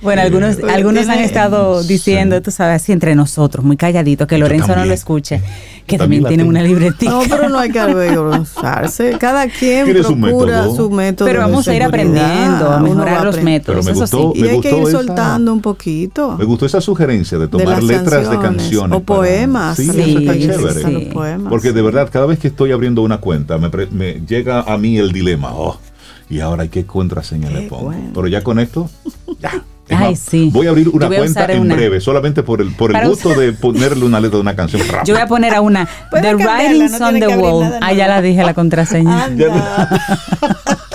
[0.00, 4.76] Bueno, algunos, algunos han estado diciendo, tú sabes, así entre nosotros, muy calladito, que Lorenzo
[4.76, 5.42] no lo escuche,
[5.86, 7.10] que también, tiene una libretita.
[7.10, 9.16] No, pero no hay que avergonzarse.
[9.18, 11.26] Cada quien procura su método.
[11.26, 13.84] Pero vamos a ir aprendiendo, a mejorar los métodos.
[13.84, 16.36] Me gustó, y hay que ir soltando un poquito.
[16.38, 18.96] Me gustó esa sugerencia de tomar letras de canciones.
[18.96, 19.78] O poemas.
[19.78, 21.10] Sí, eso está chévere.
[21.48, 24.98] Porque de verdad, cada vez que estoy abriendo una cuenta, me, me llega a mí
[24.98, 25.52] el dilema.
[25.52, 25.78] Oh,
[26.28, 27.94] y ahora, ¿qué contraseña le pongo?
[28.12, 28.90] Pero ya con esto,
[29.38, 29.62] ya.
[29.88, 30.50] Ay, sí.
[30.52, 34.04] Voy a abrir una cuenta en breve, solamente por el, por el gusto de ponerle
[34.04, 35.04] una letra de una canción rápida.
[35.06, 37.78] Yo voy a poner a una The Writings on the Wall.
[37.80, 39.28] Ah, ya la dije la contraseña.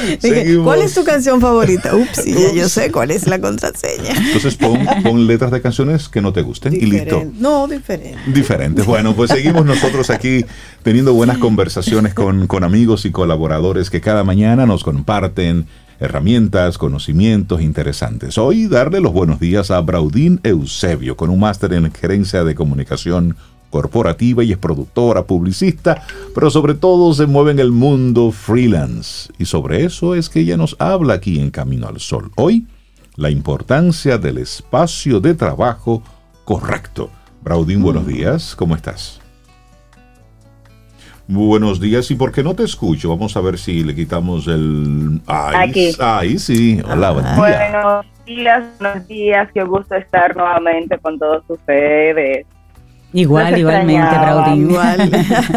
[0.64, 1.94] ¿Cuál es tu canción favorita?
[1.94, 4.12] Ups, ya yo sé cuál es la contraseña.
[4.16, 7.24] Entonces pon, letras de canciones que no te gusten y listo.
[7.38, 8.18] No, diferente.
[8.26, 8.86] Diferentes.
[8.86, 10.44] Bueno, pues seguimos nosotros aquí
[10.82, 15.66] teniendo buenas conversaciones con, con amigos y colaboradores que cada mañana nos comparten
[16.00, 18.38] herramientas, conocimientos interesantes.
[18.38, 23.36] Hoy darle los buenos días a Braudín Eusebio, con un máster en gerencia de comunicación
[23.70, 26.02] corporativa y es productora, publicista,
[26.34, 29.32] pero sobre todo se mueve en el mundo freelance.
[29.38, 32.30] Y sobre eso es que ella nos habla aquí en Camino al Sol.
[32.36, 32.66] Hoy,
[33.16, 36.02] la importancia del espacio de trabajo
[36.44, 37.10] correcto.
[37.42, 39.20] Braudín, buenos días, ¿cómo estás?
[41.26, 43.08] Buenos días, ¿y por qué no te escucho?
[43.08, 45.20] Vamos a ver si le quitamos el...
[45.26, 47.36] Ahí, ahí sí, hola, buen día.
[47.36, 52.46] Buenos días, buenos días, qué gusto estar nuevamente con todos ustedes.
[53.12, 54.70] Igual, igualmente, Braudín.
[54.70, 55.10] Igual.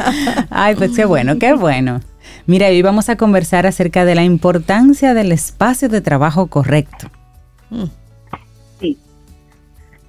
[0.49, 1.99] Ay, pues qué bueno, qué bueno.
[2.45, 7.07] Mira, hoy vamos a conversar acerca de la importancia del espacio de trabajo correcto.
[8.79, 8.97] Sí.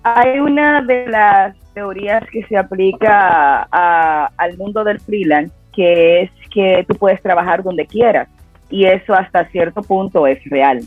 [0.03, 6.84] Hay una de las teorías que se aplica al mundo del freelance, que es que
[6.88, 8.28] tú puedes trabajar donde quieras
[8.70, 10.80] y eso hasta cierto punto es real.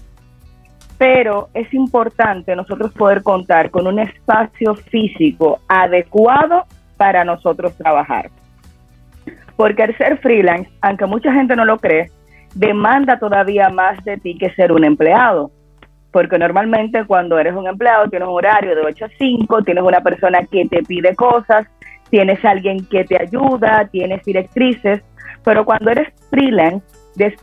[0.97, 6.65] Pero es importante nosotros poder contar con un espacio físico adecuado
[6.97, 8.29] para nosotros trabajar.
[9.55, 12.09] Porque el ser freelance, aunque mucha gente no lo cree,
[12.55, 15.51] demanda todavía más de ti que ser un empleado
[16.17, 20.01] porque normalmente cuando eres un empleado tienes un horario de 8 a 5, tienes una
[20.01, 21.67] persona que te pide cosas,
[22.09, 25.03] tienes alguien que te ayuda, tienes directrices,
[25.43, 26.83] pero cuando eres freelance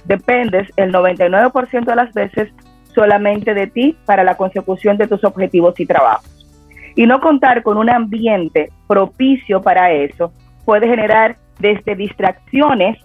[0.07, 2.53] dependes el 99% de las veces
[2.95, 6.31] solamente de ti para la consecución de tus objetivos y trabajos.
[6.97, 10.33] Y no contar con un ambiente propicio para eso
[10.65, 12.99] puede generar desde distracciones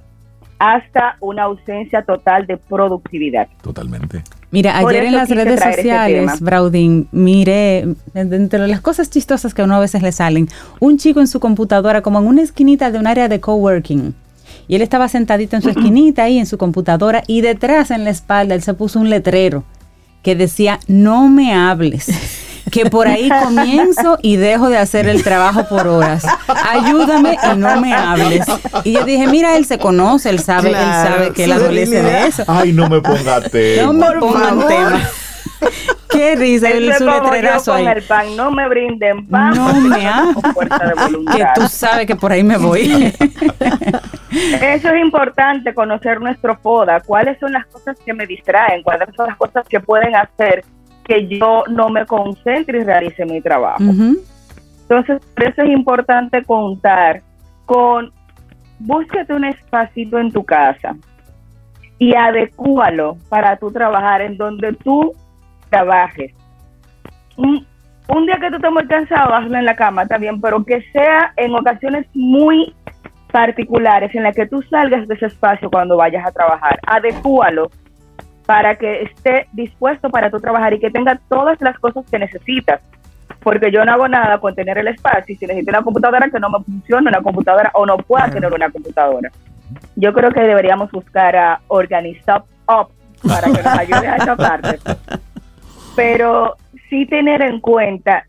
[0.60, 3.48] hasta una ausencia total de productividad.
[3.62, 4.24] Totalmente.
[4.52, 9.76] Mira, ayer en las redes sociales, Braudín, miré, entre las cosas chistosas que a uno
[9.76, 13.08] a veces le salen, un chico en su computadora, como en una esquinita de un
[13.08, 14.14] área de coworking.
[14.68, 18.10] Y él estaba sentadito en su esquinita ahí en su computadora y detrás en la
[18.10, 19.64] espalda él se puso un letrero
[20.22, 22.08] que decía, no me hables
[22.70, 26.24] que por ahí comienzo y dejo de hacer el trabajo por horas.
[26.48, 28.46] Ayúdame y no me hables.
[28.84, 32.28] Y yo dije, mira, él se conoce, él sabe, él sabe que él adolece de
[32.28, 32.44] eso.
[32.48, 33.84] Ay, no me ponga tema.
[33.84, 35.10] No me pongan tema.
[36.10, 37.86] Qué risa, letrerazo ahí.
[37.86, 39.54] el pan, no me brinden pan.
[39.56, 40.36] No me hagas.
[41.36, 43.14] Que tú sabes que por ahí me voy.
[44.32, 49.28] Eso es importante, conocer nuestro FODA, cuáles son las cosas que me distraen, cuáles son
[49.28, 50.64] las cosas que pueden hacer
[51.06, 53.84] que yo no me concentre y realice mi trabajo.
[53.84, 57.22] Entonces, por eso es importante contar
[57.66, 58.12] con,
[58.80, 60.96] búsquete un espacito en tu casa
[61.98, 65.14] y adecúalo para tú trabajar en donde tú
[65.70, 66.34] trabajes.
[67.38, 67.66] Un,
[68.26, 71.56] día que tú estés muy cansado, hazlo en la cama también, pero que sea en
[71.56, 72.74] ocasiones muy
[73.32, 76.80] particulares en las que tú salgas de ese espacio cuando vayas a trabajar.
[76.86, 77.70] Adecúalo
[78.46, 82.82] para que esté dispuesto para tu trabajar y que tenga todas las cosas que necesitas.
[83.42, 86.40] Porque yo no hago nada con tener el espacio y si necesito una computadora que
[86.40, 89.32] no me funcione una computadora o no pueda tener una computadora.
[89.96, 92.90] Yo creo que deberíamos buscar a Organizar Up
[93.28, 94.80] para que nos ayude a esa parte.
[95.96, 96.56] Pero
[96.90, 98.26] sí tener en cuenta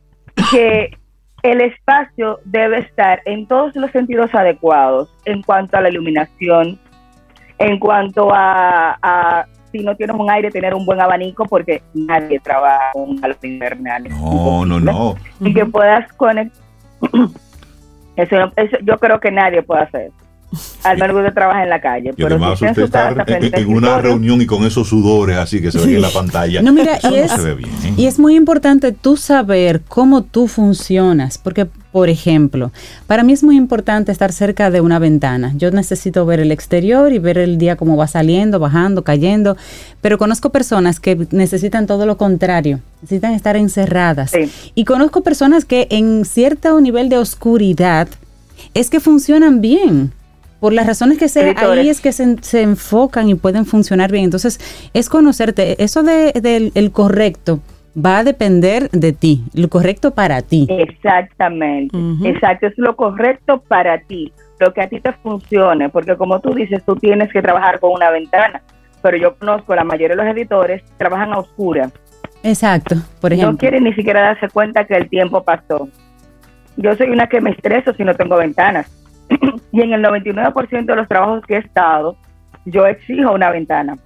[0.50, 0.96] que
[1.42, 6.78] el espacio debe estar en todos los sentidos adecuados en cuanto a la iluminación,
[7.58, 12.90] en cuanto a si no tienes un aire, tener un buen abanico, porque nadie trabaja
[12.92, 14.08] con un invernal.
[14.08, 15.14] No, no, no.
[15.40, 16.60] Y que puedas conectar.
[18.16, 20.10] Eso, eso, yo creo que nadie puede hacer
[20.82, 22.12] al menos que trabaja en la calle.
[22.16, 25.94] pero además usted está en, una reunión y con esos sudores así que se ve
[25.94, 26.60] en la pantalla.
[26.60, 27.32] No, mira, y, es,
[27.96, 32.72] y es muy importante tú saber cómo tú funcionas, porque, por ejemplo,
[33.06, 35.52] para mí es muy importante estar cerca de una ventana.
[35.56, 39.56] Yo necesito ver el exterior y ver el día cómo va saliendo, bajando, cayendo,
[40.00, 44.32] pero conozco personas que necesitan todo lo contrario, necesitan estar encerradas.
[44.74, 48.08] Y conozco personas que en cierto nivel de oscuridad
[48.74, 50.12] es que funcionan bien
[50.60, 54.24] por las razones que sea, ahí es que se, se, enfocan y pueden funcionar bien.
[54.24, 54.60] Entonces,
[54.92, 55.82] es conocerte.
[55.82, 57.60] Eso del de, el correcto
[57.96, 60.66] va a depender de ti, lo correcto para ti.
[60.70, 66.40] Exactamente, exacto, es lo correcto para ti, lo que a ti te funcione, porque como
[66.40, 68.62] tú dices, tú tienes que trabajar con una ventana,
[69.02, 71.90] pero yo conozco la mayoría de los editores trabajan a oscura.
[72.42, 73.52] Exacto, por ejemplo.
[73.52, 75.88] No quieren ni siquiera darse cuenta que el tiempo pasó.
[76.76, 78.99] Yo soy una que me estreso si no tengo ventanas
[79.72, 82.16] y en el 99% de los trabajos que he estado,
[82.64, 83.96] yo exijo una ventana.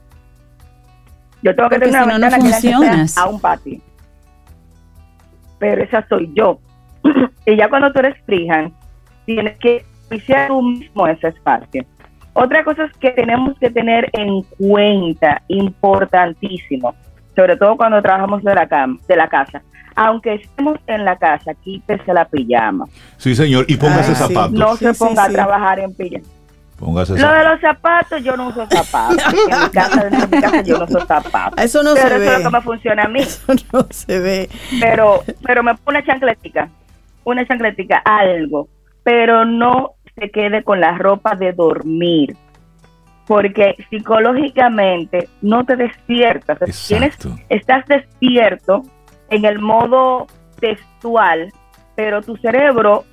[1.43, 3.81] Yo tengo que tener una ventana que a un patio.
[5.59, 6.59] Pero esa soy yo.
[7.47, 8.73] y ya cuando tú eres frijan,
[9.27, 11.85] tienes que iniciar tú mismo ese espacio.
[12.35, 16.95] Otra cosa es que tenemos que tener en cuenta, importantísimo,
[17.35, 19.63] sobre todo cuando trabajamos de la, cama, de la casa,
[19.95, 22.87] aunque estemos en la casa, quítese la pijama.
[23.17, 24.53] Sí, señor, y póngase zapatos.
[24.53, 26.25] No se ponga a trabajar en pijama.
[26.79, 29.23] Póngase Lo de los zapatos, yo no uso zapatos.
[29.33, 31.65] en mi casa, en mi casa yo no uso zapatos.
[31.65, 32.11] Eso no se ve.
[32.11, 33.21] Pero eso es lo que me funciona a mí.
[33.23, 34.51] Eso no se ve.
[34.81, 36.69] Pero, pero me pone una chancletica,
[37.23, 38.69] una chancletica, algo.
[39.05, 42.37] Pero no se quede con la ropa de dormir.
[43.27, 46.59] Porque psicológicamente no te despiertas.
[46.87, 47.17] Tienes,
[47.49, 48.83] estás despierto
[49.31, 50.27] en el modo
[50.61, 51.53] textual,
[51.97, 53.05] pero tu cerebro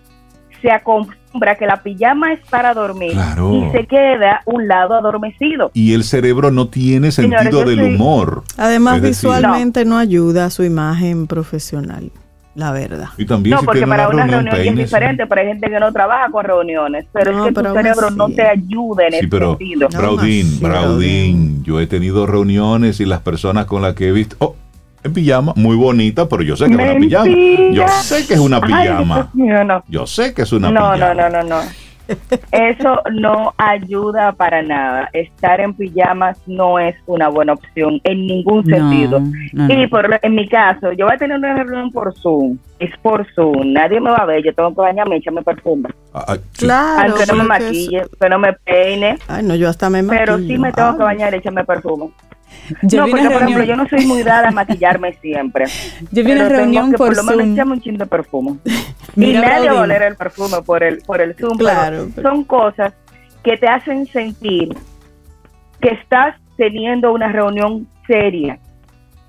[0.62, 5.72] se acostumbra que la pijama es para dormir y se queda un lado adormecido.
[5.74, 8.44] Y el cerebro no tiene sentido del humor.
[8.58, 9.98] Además, visualmente no.
[9.98, 12.12] ayuda a su imagen profesional.
[12.54, 13.10] La verdad.
[13.18, 16.30] Y también no, porque para una reunión, es diferente, pero hay gente que no trabaja
[16.30, 17.06] con reuniones.
[17.14, 19.88] Pero es que tu cerebro no te ayuda en sí, ese pero, sentido.
[19.90, 24.56] Braudín, Braudín, yo he tenido reuniones y las personas con las que he visto, oh,
[25.04, 27.28] en pijama, muy bonita, pero yo sé que es una pijama.
[27.72, 29.32] Yo sé que es una pijama.
[29.88, 30.98] Yo sé que es una pijama.
[30.98, 31.62] No, no, no, no.
[32.52, 35.10] Eso no ayuda para nada.
[35.14, 39.22] Estar en pijamas no es una buena opción en ningún sentido.
[39.54, 42.58] y por en mi caso, yo voy a tener una reunión por Zoom.
[42.80, 43.74] Es por Zoom.
[43.74, 44.44] Nadie me va a ver.
[44.44, 45.90] Yo tengo que bañarme y echarme perfume.
[46.14, 47.12] Ah, ah, claro.
[47.12, 49.18] Aunque no me maquille, que no me peine.
[49.28, 50.26] Ay, no, yo hasta me maquillo.
[50.26, 52.10] Pero sí me tengo que bañar y echarme perfume.
[52.84, 55.66] Yo no, porque por ejemplo, yo no soy muy dada a maquillarme siempre.
[56.12, 58.58] Yo vi una reunión por, por lo menos echarme un chin de perfume.
[59.16, 61.58] y nadie va a oler el perfume por el, por el Zoom.
[61.58, 62.94] Claro, Son cosas
[63.44, 64.70] que te hacen sentir
[65.82, 68.60] que estás teniendo una reunión seria,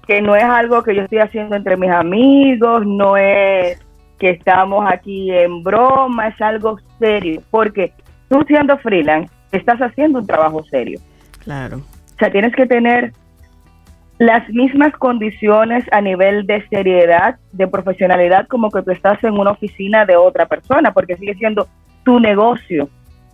[0.07, 3.79] que no es algo que yo estoy haciendo entre mis amigos, no es
[4.19, 7.93] que estamos aquí en broma, es algo serio, porque
[8.29, 11.01] tú siendo freelance, estás haciendo un trabajo serio.
[11.43, 11.81] Claro.
[12.23, 13.13] O sea, tienes que tener
[14.19, 19.51] las mismas condiciones a nivel de seriedad, de profesionalidad, como que tú estás en una
[19.51, 21.67] oficina de otra persona, porque sigue siendo
[22.05, 22.89] tu negocio.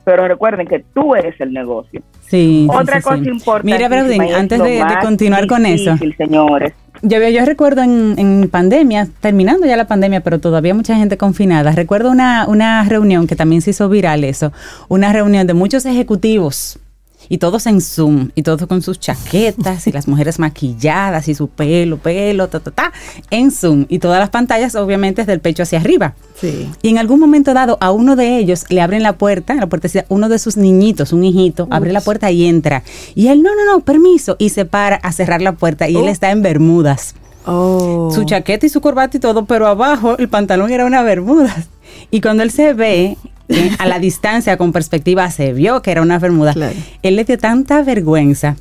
[0.07, 2.01] Pero recuerden que tú eres el negocio.
[2.21, 2.67] Sí.
[2.71, 3.29] Otra sí, cosa sí.
[3.29, 3.77] importante.
[3.77, 5.95] Mira, Braudín, antes de, de continuar con eso.
[6.17, 6.73] señores.
[7.03, 11.73] Yo, yo recuerdo en, en, pandemia, terminando ya la pandemia, pero todavía mucha gente confinada.
[11.73, 14.51] Recuerdo una, una reunión que también se hizo viral eso,
[14.89, 16.81] una reunión de muchos ejecutivos
[17.29, 21.49] y todos en Zoom, y todos con sus chaquetas, y las mujeres maquilladas, y su
[21.49, 22.93] pelo, pelo, ta, ta, ta,
[23.31, 26.15] en Zoom, y todas las pantallas obviamente del pecho hacia arriba.
[26.41, 26.71] Sí.
[26.83, 29.89] Y en algún momento dado a uno de ellos le abren la puerta, la puerta
[30.09, 31.73] uno de sus niñitos, un hijito, Ups.
[31.73, 32.83] abre la puerta y entra.
[33.15, 36.03] Y él, no, no, no, permiso, y se para a cerrar la puerta, y oh.
[36.03, 37.15] él está en Bermudas.
[37.47, 38.11] Oh.
[38.15, 41.69] Su chaqueta y su corbata y todo, pero abajo el pantalón era una Bermudas.
[42.11, 43.17] Y cuando él se ve
[43.79, 46.53] a la distancia, con perspectiva, se vio que era una bermuda.
[46.53, 46.75] Claro.
[47.03, 48.57] Él le dio tanta vergüenza.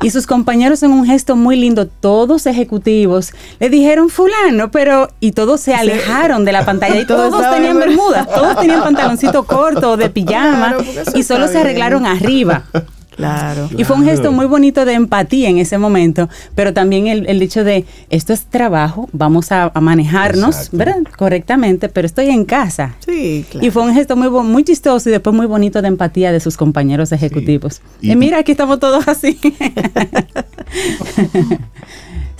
[0.00, 5.32] Y sus compañeros en un gesto muy lindo, todos ejecutivos, le dijeron fulano, pero y
[5.32, 9.96] todos se alejaron de la pantalla y todos, todos tenían bermudas, todos tenían pantaloncito corto
[9.96, 10.84] de pijama claro,
[11.14, 12.64] y solo se arreglaron arriba.
[13.18, 13.68] Claro.
[13.76, 17.42] Y fue un gesto muy bonito de empatía en ese momento, pero también el, el
[17.42, 20.76] hecho de esto es trabajo, vamos a, a manejarnos, Exacto.
[20.76, 21.02] ¿verdad?
[21.16, 22.94] Correctamente, pero estoy en casa.
[23.04, 23.66] Sí, claro.
[23.66, 26.56] Y fue un gesto muy, muy chistoso y después muy bonito de empatía de sus
[26.56, 27.82] compañeros ejecutivos.
[28.00, 28.08] Sí.
[28.08, 29.38] Y, y, mira, aquí estamos todos así.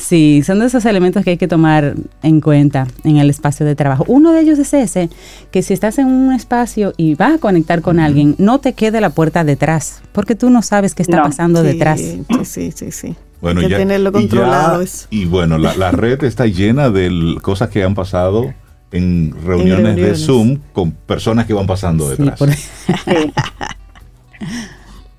[0.08, 1.92] Sí, son de esos elementos que hay que tomar
[2.22, 4.06] en cuenta en el espacio de trabajo.
[4.08, 5.10] Uno de ellos es ese,
[5.50, 8.06] que si estás en un espacio y vas a conectar con uh -huh.
[8.06, 11.24] alguien, no te quede la puerta detrás, porque tú no sabes qué está no.
[11.24, 12.00] pasando sí, detrás.
[12.00, 13.16] Sí, sí, sí, sí.
[13.42, 14.82] Bueno, hay que ya, tenerlo controlado.
[14.82, 18.54] Y, ya, y bueno, la, la, red está llena de cosas que han pasado
[18.92, 22.38] en reuniones, en reuniones, de Zoom con personas que van pasando detrás.
[22.38, 22.50] Por...
[22.50, 22.70] Sí.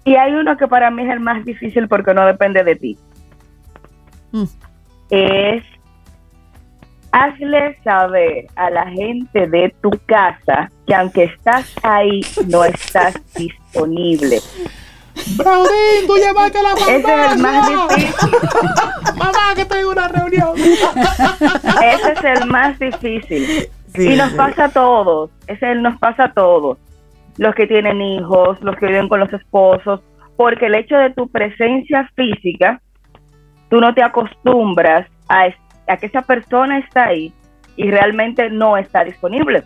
[0.05, 2.97] y hay uno que para mí es el más difícil porque no depende de ti.
[4.31, 4.45] Mm
[5.09, 5.63] es
[7.11, 14.39] hazle saber a la gente de tu casa que aunque estás ahí, no estás disponible.
[15.35, 18.29] Braudín, tú llamaste a la Ese es el más difícil.
[19.17, 20.57] Mamá, que tengo una reunión.
[20.57, 23.67] Ese es el más difícil.
[23.93, 24.37] Sí, y nos sí.
[24.37, 25.31] pasa a todos.
[25.47, 26.77] Ese nos pasa a todos.
[27.37, 30.01] Los que tienen hijos, los que viven con los esposos.
[30.37, 32.81] Porque el hecho de tu presencia física
[33.69, 35.47] tú no te acostumbras a,
[35.87, 37.33] a, que esa persona está ahí
[37.75, 39.63] y realmente no está disponible.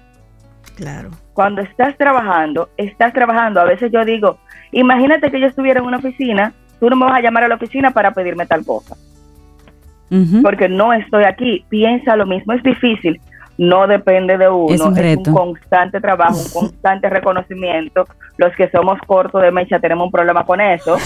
[0.76, 1.12] Claro.
[1.34, 3.62] Cuando estás trabajando, estás trabajando.
[3.62, 4.38] A veces yo digo,
[4.72, 7.56] imagínate que yo estuviera en una oficina, tú no me vas a llamar a la
[7.56, 8.96] oficina para pedirme tal cosa.
[10.10, 10.42] Uh -huh.
[10.44, 11.66] Porque no estoy aquí.
[11.70, 13.20] Piensa lo mismo, es difícil.
[13.58, 18.08] No depende de uno, es un, es un constante trabajo, un constante reconocimiento.
[18.38, 20.98] Los que somos cortos de mecha tenemos un problema con eso.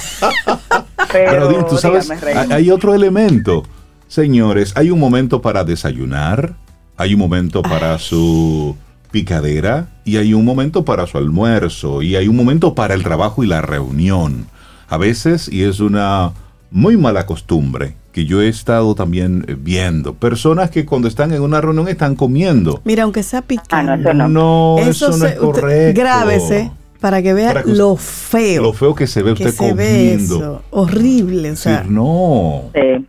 [1.11, 3.63] Pero, Pero tú sabes, dígame, hay otro elemento.
[4.07, 6.53] Señores, hay un momento para desayunar,
[6.95, 8.77] hay un momento para su
[9.11, 13.43] picadera y hay un momento para su almuerzo y hay un momento para el trabajo
[13.43, 14.47] y la reunión.
[14.89, 16.31] A veces, y es una
[16.71, 21.61] muy mala costumbre, que yo he estado también viendo, personas que cuando están en una
[21.61, 22.81] reunión están comiendo.
[22.83, 23.91] Mira, aunque sea picando.
[23.91, 24.27] Ah, no, eso no.
[24.27, 26.01] No, eso, eso no es correcto.
[26.01, 28.63] Grábese para que vea para que lo feo.
[28.63, 29.77] Lo feo que se ve que usted se comiendo.
[29.77, 31.83] Ve eso, horrible, o sea.
[31.83, 32.63] Sí, no.
[32.73, 33.05] Sí.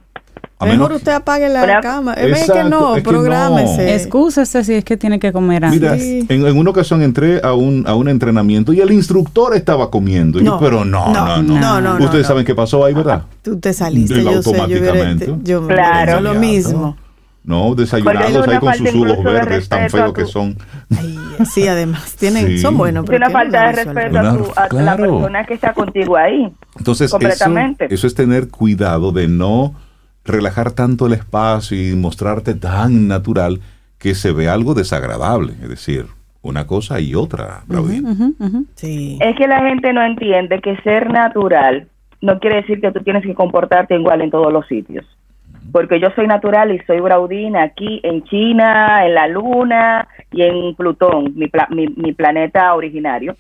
[0.61, 2.15] A Mejor usted apague la Pero, cama.
[2.15, 3.85] Es que no, es que prográmese.
[3.85, 3.93] No.
[3.93, 5.81] Excúsese si es que tiene que comer antes.
[5.81, 6.27] Mira, sí.
[6.29, 10.41] en, en, una ocasión entré a un, a un entrenamiento y el instructor estaba comiendo.
[10.41, 11.81] No, yo, pero no, no, no.
[11.81, 13.23] no, no Ustedes saben qué pasó ahí, ¿verdad?
[13.43, 15.27] Tú te saliste, yo automáticamente.
[15.27, 16.21] Sé, yo, yo, claro.
[16.21, 16.97] lo mismo.
[17.45, 20.59] No, desayunados ahí con sus jugos verdes tan feos que son.
[20.91, 21.17] Ay,
[21.47, 22.59] sí, además, tienen, sí.
[22.59, 23.09] son buenos.
[23.09, 24.85] Es una falta de respeto a, tu, a claro.
[24.85, 26.53] la persona que está contigo ahí.
[26.77, 27.87] Entonces, completamente.
[27.87, 29.75] Eso, eso es tener cuidado de no
[30.29, 33.61] relajar tanto el espacio y mostrarte tan natural
[33.99, 35.55] que se ve algo desagradable.
[35.63, 36.07] Es decir,
[36.43, 38.67] una cosa y otra, uh -huh, uh -huh.
[38.75, 39.19] Sí.
[39.21, 41.89] Es que la gente no entiende que ser natural
[42.21, 45.05] no quiere decir que tú tienes que comportarte igual en todos los sitios.
[45.71, 50.75] Porque yo soy natural y soy Braudina aquí en China, en la Luna y en
[50.75, 53.37] Plutón, mi, pla mi, mi planeta originario.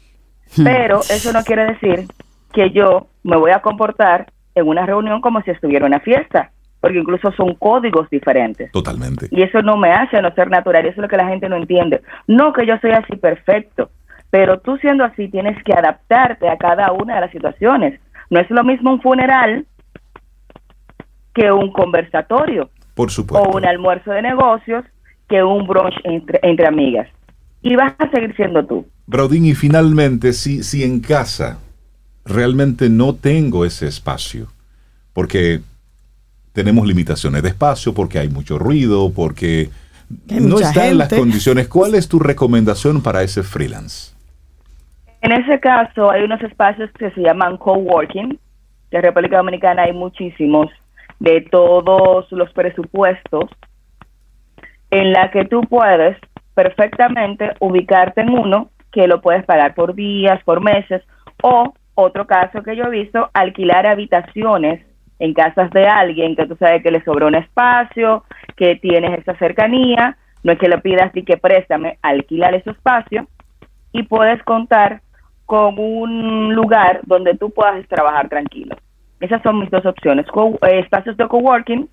[0.57, 0.65] Hmm.
[0.65, 2.07] Pero eso no quiere decir
[2.53, 6.51] que yo me voy a comportar en una reunión como si estuviera en una fiesta
[6.81, 8.71] porque incluso son códigos diferentes.
[8.73, 9.29] Totalmente.
[9.31, 11.57] Y eso no me hace no ser natural, eso es lo que la gente no
[11.57, 12.03] entiende.
[12.27, 13.91] No que yo soy así perfecto,
[14.31, 18.01] pero tú siendo así tienes que adaptarte a cada una de las situaciones.
[18.31, 19.67] No es lo mismo un funeral
[21.35, 22.71] que un conversatorio.
[22.95, 23.49] Por supuesto.
[23.49, 24.85] O un almuerzo de negocios
[25.29, 27.09] que un brunch entre, entre amigas.
[27.63, 28.87] Y vas a seguir siendo tú.
[29.07, 31.59] Braudín, y finalmente, si, si en casa
[32.25, 34.49] realmente no tengo ese espacio,
[35.13, 35.61] porque
[36.59, 39.71] tenemos limitaciones de espacio, porque hay mucho ruido, porque
[40.29, 44.13] no están las condiciones, ¿cuál es tu recomendación para ese freelance?
[45.21, 48.41] En ese caso, hay unos espacios que se llaman coworking.
[48.91, 50.67] En República Dominicana hay muchísimos
[51.21, 53.45] de todos los presupuestos
[54.91, 56.17] en la que tú puedes
[56.57, 61.03] perfectamente ubicarte en uno que lo puedes pagar por días, por meses,
[61.41, 64.88] o otro caso que yo he visto, alquilar habitaciones
[65.19, 68.25] en casas de alguien que tú sabes que le sobró un espacio,
[68.57, 73.27] que tienes esa cercanía, no es que le pidas y que préstame, alquilar ese espacio
[73.93, 75.01] y puedes contar
[75.47, 78.77] con un lugar donde tú puedas trabajar tranquilo.
[79.21, 80.27] Esas son mis dos opciones.
[80.27, 81.89] Eh, espacios de coworking,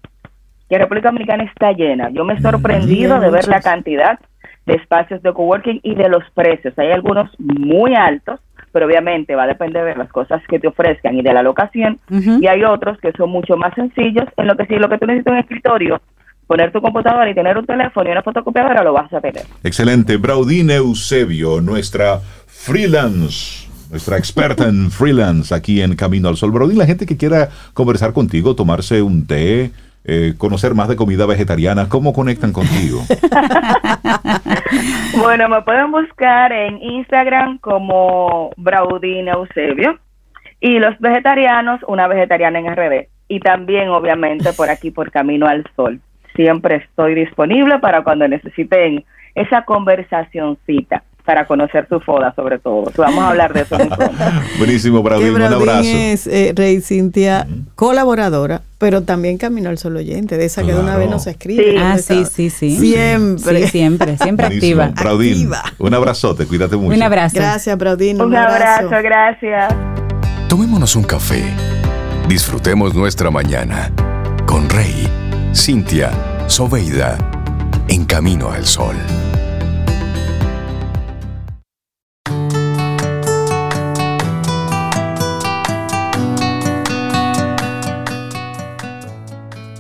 [0.70, 2.10] que República Dominicana está llena.
[2.10, 4.20] Yo me he sorprendido de ver la cantidad
[4.66, 6.78] de espacios de coworking y de los precios.
[6.78, 8.40] Hay algunos muy altos,
[8.76, 11.98] pero obviamente va a depender de las cosas que te ofrezcan y de la locación.
[12.10, 15.06] Y hay otros que son mucho más sencillos, en lo que si lo que tú
[15.06, 16.02] necesitas un escritorio,
[16.46, 19.44] poner tu computadora y tener un teléfono y una fotocopiadora, lo vas a tener.
[19.64, 20.18] Excelente.
[20.18, 26.52] Braudine Eusebio, nuestra freelance nuestra experta en freelance aquí en Camino al Sol.
[26.52, 29.72] Brody, la gente que quiera conversar contigo, tomarse un té,
[30.08, 33.02] eh, conocer más de comida vegetariana, ¿cómo conectan contigo?
[35.18, 39.98] bueno, me pueden buscar en Instagram como Braudine Eusebio
[40.60, 43.08] y los vegetarianos, una vegetariana en RD.
[43.28, 46.00] Y también, obviamente, por aquí, por Camino al Sol.
[46.36, 49.04] Siempre estoy disponible para cuando necesiten
[49.34, 52.92] esa conversacioncita para conocer su foda sobre todo.
[52.96, 53.78] Vamos a hablar de eso.
[54.60, 55.82] Buenísimo, Braudín, un abrazo.
[55.84, 60.80] es, eh, Rey Cintia, colaboradora, pero también Camino al Sol oyente, de esa que de
[60.80, 61.78] una vez nos escribe.
[61.80, 62.78] Ah, sí, sí, sí.
[62.78, 63.68] Siempre.
[63.68, 64.92] siempre, siempre activa.
[64.96, 65.50] Braudín,
[65.80, 66.96] un abrazote, cuídate mucho.
[66.96, 67.36] Un abrazo.
[67.36, 68.22] Gracias, Braudín.
[68.22, 69.74] Un, abrazo, gracias.
[70.48, 71.44] Tomémonos un café.
[72.30, 73.92] Disfrutemos nuestra mañana
[74.46, 75.08] con Rey,
[75.54, 76.12] Cintia,
[76.48, 77.18] Soveida,
[77.88, 78.96] en Camino al Sol.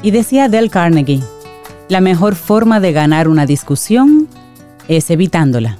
[0.06, 1.24] Y decía Del Carnegie,
[1.90, 4.28] la mejor forma de ganar una discusión
[4.88, 5.80] es evitándola.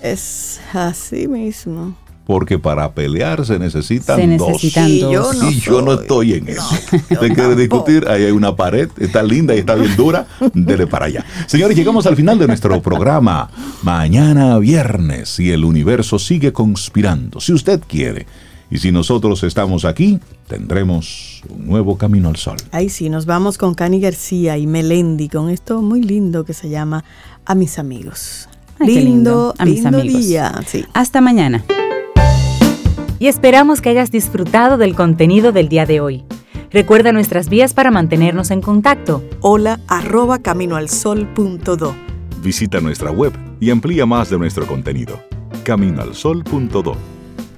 [0.00, 1.94] Es así mismo.
[2.24, 5.12] Porque para pelear se necesitan, se necesitan dos.
[5.12, 6.74] Yo no y yo no estoy en eso.
[7.20, 11.04] Te quiere discutir, ahí hay una pared, está linda y está bien dura, dele para
[11.04, 11.26] allá.
[11.46, 13.50] Señores, llegamos al final de nuestro programa.
[13.82, 17.38] Mañana viernes y el universo sigue conspirando.
[17.38, 18.26] Si usted quiere
[18.70, 22.56] y si nosotros estamos aquí, tendremos un nuevo camino al sol.
[22.72, 26.68] Ahí sí, nos vamos con Cani García y Melendi con esto muy lindo que se
[26.68, 27.04] llama
[27.44, 28.48] A mis amigos.
[28.80, 30.26] lindo, a mis amigos.
[30.26, 30.60] día.
[30.92, 31.64] Hasta mañana.
[33.18, 36.24] Y esperamos que hayas disfrutado del contenido del día de hoy.
[36.70, 39.22] Recuerda nuestras vías para mantenernos en contacto.
[39.40, 41.94] Hola arroba caminoalsol.do.
[42.42, 45.20] Visita nuestra web y amplía más de nuestro contenido.
[45.62, 47.14] Caminoalsol.do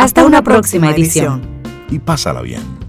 [0.06, 1.55] hasta una próxima edición.
[1.90, 2.85] Y pásala bien.